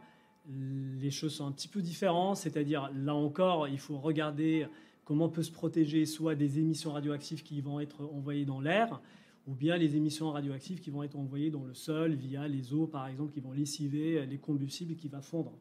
les 0.47 1.09
choses 1.09 1.33
sont 1.33 1.47
un 1.47 1.51
petit 1.51 1.67
peu 1.67 1.81
différentes. 1.81 2.37
C'est-à-dire, 2.37 2.91
là 2.93 3.15
encore, 3.15 3.67
il 3.67 3.79
faut 3.79 3.97
regarder 3.97 4.67
comment 5.05 5.25
on 5.25 5.29
peut 5.29 5.41
se 5.41 5.51
protéger 5.51 6.05
soit 6.05 6.35
des 6.35 6.59
émissions 6.59 6.91
radioactives 6.91 7.41
qui 7.41 7.61
vont 7.61 7.79
être 7.79 8.03
envoyées 8.13 8.45
dans 8.45 8.59
l'air, 8.59 9.01
ou 9.47 9.53
bien 9.53 9.77
les 9.77 9.95
émissions 9.95 10.31
radioactives 10.31 10.79
qui 10.79 10.89
vont 10.89 11.03
être 11.03 11.15
envoyées 11.15 11.51
dans 11.51 11.63
le 11.63 11.73
sol 11.73 12.13
via 12.13 12.47
les 12.47 12.73
eaux, 12.73 12.87
par 12.87 13.07
exemple, 13.07 13.33
qui 13.33 13.39
vont 13.39 13.51
lessiver 13.51 14.25
les 14.25 14.37
combustibles 14.37 14.95
qui 14.95 15.07
vont 15.07 15.21
fondre. 15.21 15.53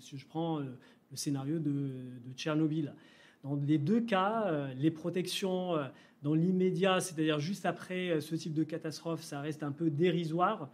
si, 0.00 0.16
je 0.16 0.26
prends 0.26 0.62
le 1.10 1.16
scénario 1.16 1.58
de, 1.58 1.90
Tchernobyl. 2.36 2.94
Dans 3.42 3.56
les 3.56 3.78
deux 3.78 4.00
cas, 4.00 4.46
euh, 4.46 4.74
les 4.74 4.90
protections 4.90 5.76
euh, 5.76 5.84
dans 6.22 6.34
l'immédiat, 6.34 7.00
c'est-à-dire 7.00 7.38
juste 7.38 7.66
après 7.66 8.10
euh, 8.10 8.20
ce 8.20 8.34
type 8.34 8.52
de 8.52 8.64
catastrophe, 8.64 9.22
ça 9.22 9.40
reste 9.40 9.62
un 9.62 9.72
peu 9.72 9.90
dérisoire. 9.90 10.70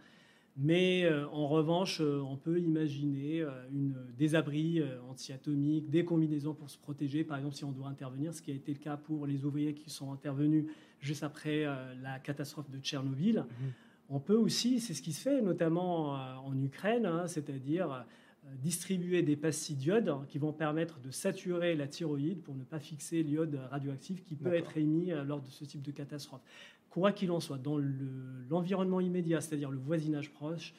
Mais 0.57 1.05
en 1.33 1.49
revanche, 1.49 1.99
on 1.99 2.37
peut 2.37 2.61
imaginer 2.61 3.43
une, 3.73 3.93
des 4.17 4.35
abris 4.35 4.81
anti-atomiques, 5.09 5.89
des 5.89 6.05
combinaisons 6.05 6.53
pour 6.53 6.69
se 6.69 6.77
protéger, 6.77 7.25
par 7.25 7.35
exemple 7.35 7.55
si 7.55 7.65
on 7.65 7.73
doit 7.73 7.89
intervenir, 7.89 8.33
ce 8.33 8.41
qui 8.41 8.51
a 8.51 8.53
été 8.53 8.71
le 8.71 8.79
cas 8.79 8.95
pour 8.95 9.27
les 9.27 9.43
ouvriers 9.43 9.73
qui 9.73 9.89
sont 9.89 10.13
intervenus 10.13 10.67
juste 11.05 11.23
après 11.23 11.65
la 12.01 12.19
catastrophe 12.19 12.69
de 12.69 12.79
Tchernobyl. 12.79 13.39
Mmh. 13.39 13.65
On 14.09 14.19
peut 14.19 14.35
aussi, 14.35 14.79
c'est 14.79 14.93
ce 14.93 15.01
qui 15.01 15.13
se 15.13 15.21
fait 15.21 15.41
notamment 15.41 16.13
en 16.45 16.59
Ukraine, 16.61 17.05
hein, 17.05 17.27
c'est-à-dire 17.27 18.05
euh, 18.45 18.55
distribuer 18.61 19.21
des 19.23 19.35
pastilles 19.35 19.75
d'iode 19.75 20.13
qui 20.27 20.37
vont 20.37 20.53
permettre 20.53 20.99
de 20.99 21.09
saturer 21.09 21.75
la 21.75 21.87
thyroïde 21.87 22.41
pour 22.41 22.55
ne 22.55 22.63
pas 22.63 22.79
fixer 22.79 23.23
l'iode 23.23 23.59
radioactif 23.69 24.23
qui 24.23 24.35
peut 24.35 24.53
être 24.53 24.77
émis 24.77 25.11
euh, 25.11 25.23
lors 25.23 25.41
de 25.41 25.49
ce 25.49 25.65
type 25.65 25.81
de 25.81 25.91
catastrophe. 25.91 26.41
Quoi 26.89 27.11
qu'il 27.11 27.31
en 27.31 27.39
soit, 27.39 27.57
dans 27.57 27.79
l'environnement 28.49 28.99
immédiat, 28.99 29.41
c'est-à-dire 29.41 29.71
le 29.71 29.77
voisinage 29.77 30.31
proche, 30.31 30.73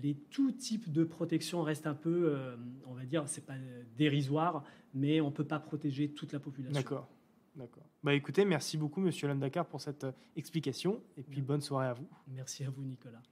les 0.00 0.14
tout 0.14 0.52
types 0.52 0.92
de 0.92 1.04
protection 1.04 1.62
restent 1.62 1.86
un 1.86 1.94
peu, 1.94 2.30
euh, 2.32 2.56
on 2.86 2.94
va 2.94 3.04
dire, 3.04 3.24
c'est 3.26 3.44
pas 3.44 3.56
dérisoire, 3.98 4.64
mais 4.94 5.20
on 5.20 5.26
ne 5.26 5.34
peut 5.34 5.44
pas 5.44 5.58
protéger 5.58 6.10
toute 6.10 6.32
la 6.32 6.38
population. 6.38 6.80
D'accord. 6.80 7.08
D'accord. 7.56 7.84
Bah 8.02 8.14
écoutez, 8.14 8.44
merci 8.44 8.78
beaucoup, 8.78 9.00
Monsieur 9.00 9.32
Dakar, 9.34 9.66
pour 9.66 9.80
cette 9.80 10.06
explication, 10.36 11.02
et 11.16 11.22
puis 11.22 11.42
bonne 11.42 11.60
soirée 11.60 11.88
à 11.88 11.94
vous. 11.94 12.08
Merci 12.28 12.64
à 12.64 12.70
vous, 12.70 12.82
Nicolas. 12.82 13.22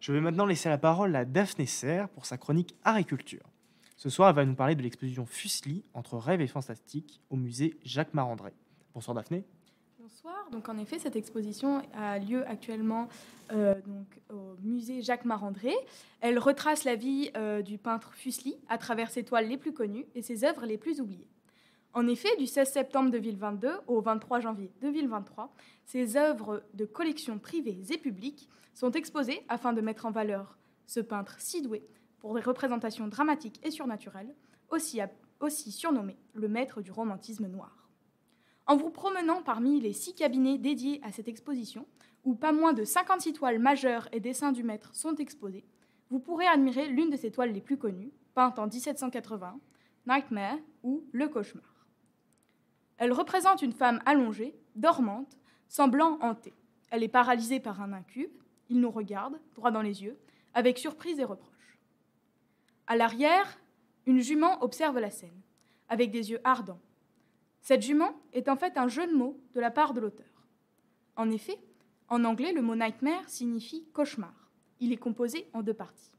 Je 0.00 0.12
vais 0.12 0.20
maintenant 0.20 0.46
laisser 0.46 0.68
la 0.68 0.78
parole 0.78 1.14
à 1.16 1.24
Daphné 1.24 1.66
Serre 1.66 2.08
pour 2.08 2.26
sa 2.26 2.38
chronique 2.38 2.74
Agriculture. 2.84 3.44
Ce 3.96 4.10
soir, 4.10 4.30
elle 4.30 4.36
va 4.36 4.44
nous 4.44 4.54
parler 4.54 4.74
de 4.74 4.82
l'exposition 4.82 5.24
Fusli 5.24 5.84
entre 5.94 6.18
rêve 6.18 6.40
et 6.40 6.46
fantastique 6.46 7.20
au 7.30 7.36
musée 7.36 7.78
Jacques 7.82 8.12
Marandré. 8.12 8.52
Bonsoir 8.94 9.14
Daphné. 9.14 9.44
Bonsoir. 9.98 10.50
Donc 10.52 10.68
en 10.68 10.76
effet, 10.78 10.98
cette 10.98 11.16
exposition 11.16 11.82
a 11.94 12.18
lieu 12.18 12.46
actuellement 12.46 13.08
euh, 13.52 13.74
donc, 13.86 14.20
au 14.30 14.56
musée 14.62 15.02
Jacques 15.02 15.24
Marandré. 15.24 15.74
Elle 16.20 16.38
retrace 16.38 16.84
la 16.84 16.94
vie 16.94 17.30
euh, 17.36 17.62
du 17.62 17.78
peintre 17.78 18.12
Fusli 18.14 18.56
à 18.68 18.78
travers 18.78 19.10
ses 19.10 19.24
toiles 19.24 19.48
les 19.48 19.56
plus 19.56 19.72
connues 19.72 20.06
et 20.14 20.22
ses 20.22 20.44
œuvres 20.44 20.66
les 20.66 20.78
plus 20.78 21.00
oubliées. 21.00 21.26
En 21.96 22.08
effet, 22.08 22.36
du 22.36 22.46
16 22.46 22.70
septembre 22.70 23.10
2022 23.10 23.70
au 23.86 24.02
23 24.02 24.40
janvier 24.40 24.70
2023, 24.82 25.50
ces 25.86 26.18
œuvres 26.18 26.62
de 26.74 26.84
collections 26.84 27.38
privées 27.38 27.80
et 27.88 27.96
publiques 27.96 28.50
sont 28.74 28.90
exposées 28.90 29.42
afin 29.48 29.72
de 29.72 29.80
mettre 29.80 30.04
en 30.04 30.10
valeur 30.10 30.58
ce 30.84 31.00
peintre 31.00 31.36
si 31.38 31.62
doué 31.62 31.88
pour 32.18 32.34
des 32.34 32.42
représentations 32.42 33.08
dramatiques 33.08 33.64
et 33.64 33.70
surnaturelles, 33.70 34.34
aussi, 34.68 35.00
aussi 35.40 35.72
surnommé 35.72 36.18
le 36.34 36.48
maître 36.48 36.82
du 36.82 36.92
romantisme 36.92 37.46
noir. 37.46 37.88
En 38.66 38.76
vous 38.76 38.90
promenant 38.90 39.40
parmi 39.40 39.80
les 39.80 39.94
six 39.94 40.14
cabinets 40.14 40.58
dédiés 40.58 41.00
à 41.02 41.12
cette 41.12 41.28
exposition, 41.28 41.86
où 42.24 42.34
pas 42.34 42.52
moins 42.52 42.74
de 42.74 42.84
56 42.84 43.32
toiles 43.32 43.58
majeures 43.58 44.06
et 44.12 44.20
dessins 44.20 44.52
du 44.52 44.64
maître 44.64 44.94
sont 44.94 45.16
exposés, 45.16 45.64
vous 46.10 46.20
pourrez 46.20 46.46
admirer 46.46 46.88
l'une 46.88 47.08
de 47.08 47.16
ses 47.16 47.30
toiles 47.30 47.54
les 47.54 47.62
plus 47.62 47.78
connues, 47.78 48.12
peinte 48.34 48.58
en 48.58 48.66
1780, 48.66 49.58
Nightmare 50.06 50.58
ou 50.82 51.02
Le 51.12 51.28
Cauchemar. 51.28 51.75
Elle 52.98 53.12
représente 53.12 53.62
une 53.62 53.72
femme 53.72 54.00
allongée, 54.06 54.54
dormante, 54.74 55.36
semblant 55.68 56.18
hantée. 56.20 56.54
Elle 56.90 57.02
est 57.02 57.08
paralysée 57.08 57.60
par 57.60 57.80
un 57.80 57.92
incube, 57.92 58.30
il 58.68 58.80
nous 58.80 58.90
regarde, 58.90 59.38
droit 59.54 59.70
dans 59.70 59.82
les 59.82 60.02
yeux, 60.02 60.18
avec 60.54 60.78
surprise 60.78 61.18
et 61.18 61.24
reproche. 61.24 61.78
À 62.86 62.96
l'arrière, 62.96 63.58
une 64.06 64.20
jument 64.20 64.62
observe 64.62 64.98
la 64.98 65.10
scène, 65.10 65.40
avec 65.88 66.10
des 66.10 66.30
yeux 66.30 66.40
ardents. 66.44 66.80
Cette 67.60 67.82
jument 67.82 68.14
est 68.32 68.48
en 68.48 68.56
fait 68.56 68.76
un 68.76 68.88
jeu 68.88 69.06
de 69.06 69.14
mots 69.14 69.40
de 69.54 69.60
la 69.60 69.70
part 69.70 69.92
de 69.92 70.00
l'auteur. 70.00 70.46
En 71.16 71.30
effet, 71.30 71.58
en 72.08 72.24
anglais, 72.24 72.52
le 72.52 72.62
mot 72.62 72.76
nightmare 72.76 73.28
signifie 73.28 73.84
cauchemar. 73.92 74.50
Il 74.78 74.92
est 74.92 74.98
composé 74.98 75.48
en 75.52 75.62
deux 75.62 75.74
parties. 75.74 76.12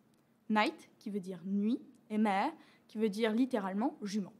Night, 0.50 0.90
qui 0.98 1.10
veut 1.10 1.20
dire 1.20 1.40
nuit, 1.46 1.80
et 2.10 2.18
mare, 2.18 2.52
qui 2.88 2.98
veut 2.98 3.10
dire 3.10 3.32
littéralement 3.32 3.98
jument. 4.02 4.34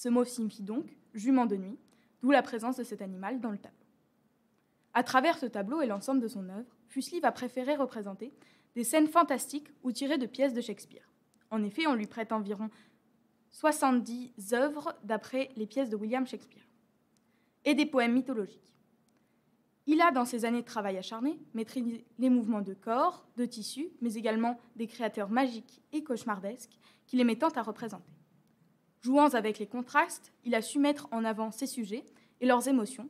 Ce 0.00 0.08
mot 0.08 0.24
signifie 0.24 0.62
donc 0.62 0.96
jument 1.12 1.44
de 1.44 1.56
nuit, 1.56 1.78
d'où 2.22 2.30
la 2.30 2.40
présence 2.40 2.78
de 2.78 2.84
cet 2.84 3.02
animal 3.02 3.38
dans 3.38 3.50
le 3.50 3.58
tableau. 3.58 3.76
À 4.94 5.02
travers 5.02 5.36
ce 5.36 5.44
tableau 5.44 5.82
et 5.82 5.86
l'ensemble 5.86 6.22
de 6.22 6.28
son 6.28 6.48
œuvre, 6.48 6.74
Fuseli 6.88 7.20
va 7.20 7.32
préférer 7.32 7.76
représenter 7.76 8.32
des 8.74 8.82
scènes 8.82 9.08
fantastiques 9.08 9.68
ou 9.82 9.92
tirées 9.92 10.16
de 10.16 10.24
pièces 10.24 10.54
de 10.54 10.62
Shakespeare. 10.62 11.06
En 11.50 11.62
effet, 11.62 11.86
on 11.86 11.92
lui 11.92 12.06
prête 12.06 12.32
environ 12.32 12.70
70 13.50 14.54
œuvres 14.54 14.96
d'après 15.04 15.50
les 15.56 15.66
pièces 15.66 15.90
de 15.90 15.96
William 15.96 16.26
Shakespeare 16.26 16.66
et 17.66 17.74
des 17.74 17.84
poèmes 17.84 18.14
mythologiques. 18.14 18.72
Il 19.86 20.00
a, 20.00 20.12
dans 20.12 20.24
ses 20.24 20.46
années 20.46 20.62
de 20.62 20.66
travail 20.66 20.96
acharné, 20.96 21.38
maîtrisé 21.52 22.06
les 22.18 22.30
mouvements 22.30 22.62
de 22.62 22.72
corps, 22.72 23.28
de 23.36 23.44
tissu, 23.44 23.90
mais 24.00 24.14
également 24.14 24.58
des 24.76 24.86
créateurs 24.86 25.28
magiques 25.28 25.82
et 25.92 26.02
cauchemardesques 26.02 26.78
qu'il 27.06 27.20
aimait 27.20 27.36
tant 27.36 27.50
à 27.50 27.60
représenter. 27.60 28.19
Jouant 29.00 29.28
avec 29.28 29.58
les 29.58 29.66
contrastes, 29.66 30.32
il 30.44 30.54
a 30.54 30.62
su 30.62 30.78
mettre 30.78 31.08
en 31.10 31.24
avant 31.24 31.50
ses 31.50 31.66
sujets 31.66 32.04
et 32.40 32.46
leurs 32.46 32.68
émotions 32.68 33.08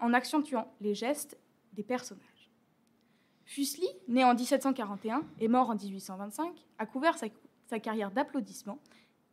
en 0.00 0.12
accentuant 0.12 0.72
les 0.80 0.94
gestes 0.94 1.38
des 1.74 1.84
personnages. 1.84 2.50
Fuseli, 3.44 3.86
né 4.08 4.24
en 4.24 4.34
1741 4.34 5.24
et 5.38 5.48
mort 5.48 5.70
en 5.70 5.76
1825, 5.76 6.52
a 6.78 6.86
couvert 6.86 7.16
sa, 7.16 7.78
carrière 7.78 8.10
d'applaudissements 8.10 8.80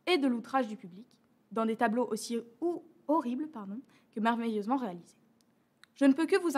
et 0.06 0.18
de 0.18 0.28
l'outrage 0.28 0.68
du 0.68 0.76
public 0.76 1.06
dans 1.50 1.66
des 1.66 1.76
tableaux 1.76 2.06
aussi 2.10 2.38
horribles 3.08 3.48
pardon, 3.48 3.80
que 4.14 4.20
merveilleusement 4.20 4.76
réalisés. 4.76 5.16
Je 5.96 6.04
ne 6.04 6.12
peux 6.12 6.26
que 6.26 6.36
vous 6.36 6.50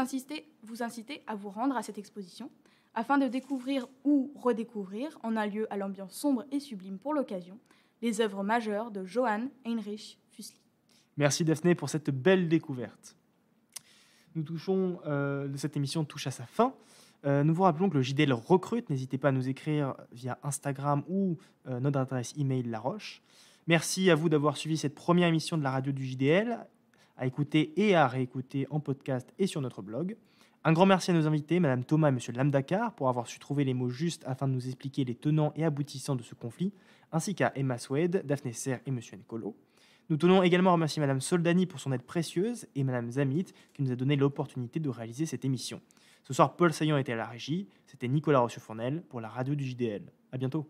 vous 0.62 0.83
inciter 0.83 1.23
à 1.27 1.35
vous 1.35 1.49
rendre 1.49 1.77
à 1.77 1.83
cette 1.83 1.96
exposition 1.96 2.51
afin 2.94 3.18
de 3.18 3.29
découvrir 3.29 3.88
ou 4.05 4.33
redécouvrir, 4.35 5.18
en 5.23 5.37
un 5.37 5.46
lieu 5.46 5.73
à 5.73 5.77
l'ambiance 5.77 6.12
sombre 6.12 6.44
et 6.51 6.61
sublime 6.61 6.99
pour 6.99 7.14
l'occasion, 7.14 7.59
les 8.03 8.21
œuvres 8.21 8.43
majeures 8.43 8.91
de 8.91 9.05
Johann 9.05 9.51
Heinrich 9.65 10.19
Fuseli. 10.31 10.61
Merci 11.17 11.45
Daphné 11.45 11.75
pour 11.75 11.89
cette 11.89 12.11
belle 12.11 12.49
découverte. 12.49 13.17
Nous 14.35 14.43
touchons, 14.43 15.01
euh, 15.07 15.49
cette 15.57 15.77
émission 15.77 16.05
touche 16.05 16.27
à 16.27 16.31
sa 16.31 16.47
fin. 16.47 16.75
Euh, 17.27 17.45
nous 17.45 17.53
vous 17.53 17.65
rappelons 17.65 17.91
que 17.91 17.97
le 17.97 18.03
JDL 18.03 18.33
recrute. 18.33 18.89
N'hésitez 18.89 19.19
pas 19.19 19.29
à 19.29 19.33
nous 19.33 19.49
écrire 19.49 19.95
via 20.13 20.39
Instagram 20.43 21.03
ou 21.09 21.37
euh, 21.69 21.81
notre 21.81 21.99
adresse 21.99 22.33
email 22.39 22.63
La 22.63 22.79
Roche. 22.79 23.23
Merci 23.67 24.11
à 24.11 24.15
vous 24.15 24.29
d'avoir 24.29 24.57
suivi 24.57 24.77
cette 24.77 24.95
première 24.95 25.29
émission 25.29 25.59
de 25.59 25.63
la 25.63 25.71
radio 25.71 25.93
du 25.93 26.05
JDL, 26.07 26.59
à 27.17 27.27
écouter 27.27 27.73
et 27.77 27.95
à 27.95 28.09
réécouter 28.09 28.67
en 28.71 28.81
podcast 28.81 29.33
et 29.39 29.47
sur 29.47 29.61
notre 29.61 29.83
blog. 29.83 30.17
Un 30.65 30.73
grand 30.73 30.87
merci 30.87 31.11
à 31.11 31.15
nos 31.15 31.27
invités, 31.27 31.59
Madame 31.61 31.85
Thomas 31.85 32.09
et 32.09 32.13
Monsieur 32.13 32.33
Lamdakar, 32.33 32.95
pour 32.95 33.09
avoir 33.09 33.27
su 33.27 33.39
trouver 33.39 33.65
les 33.65 33.75
mots 33.75 33.89
justes 33.89 34.23
afin 34.27 34.47
de 34.47 34.53
nous 34.53 34.67
expliquer 34.67 35.05
les 35.05 35.15
tenants 35.15 35.53
et 35.57 35.65
aboutissants 35.65 36.17
de 36.17 36.23
ce 36.23 36.35
conflit, 36.35 36.73
ainsi 37.12 37.35
qu'à 37.35 37.53
Emma 37.55 37.79
Swed, 37.79 38.25
Daphné 38.27 38.53
Serre 38.53 38.81
et 38.87 38.90
Monsieur 38.90 39.16
Nicolo. 39.16 39.57
Nous 40.09 40.16
tenons 40.16 40.42
également 40.42 40.70
à 40.70 40.73
remercier 40.73 41.01
Madame 41.01 41.20
Soldani 41.20 41.66
pour 41.66 41.79
son 41.79 41.92
aide 41.92 42.03
précieuse 42.03 42.66
et 42.75 42.83
Madame 42.83 43.11
Zamit 43.12 43.46
qui 43.73 43.83
nous 43.83 43.92
a 43.92 43.96
donné 43.96 44.16
l'opportunité 44.16 44.81
de 44.81 44.88
réaliser 44.88 45.25
cette 45.25 45.44
émission. 45.44 45.81
Ce 46.25 46.35
soir, 46.35 46.57
Paul 46.57 46.73
Saillant 46.73 46.96
était 46.96 47.12
à 47.12 47.16
la 47.16 47.27
régie. 47.27 47.68
C'était 47.87 48.09
Nicolas 48.09 48.40
Rocheffournel 48.40 49.03
pour 49.03 49.20
la 49.20 49.29
radio 49.29 49.55
du 49.55 49.64
JDL. 49.64 50.03
À 50.33 50.38
bientôt. 50.38 50.66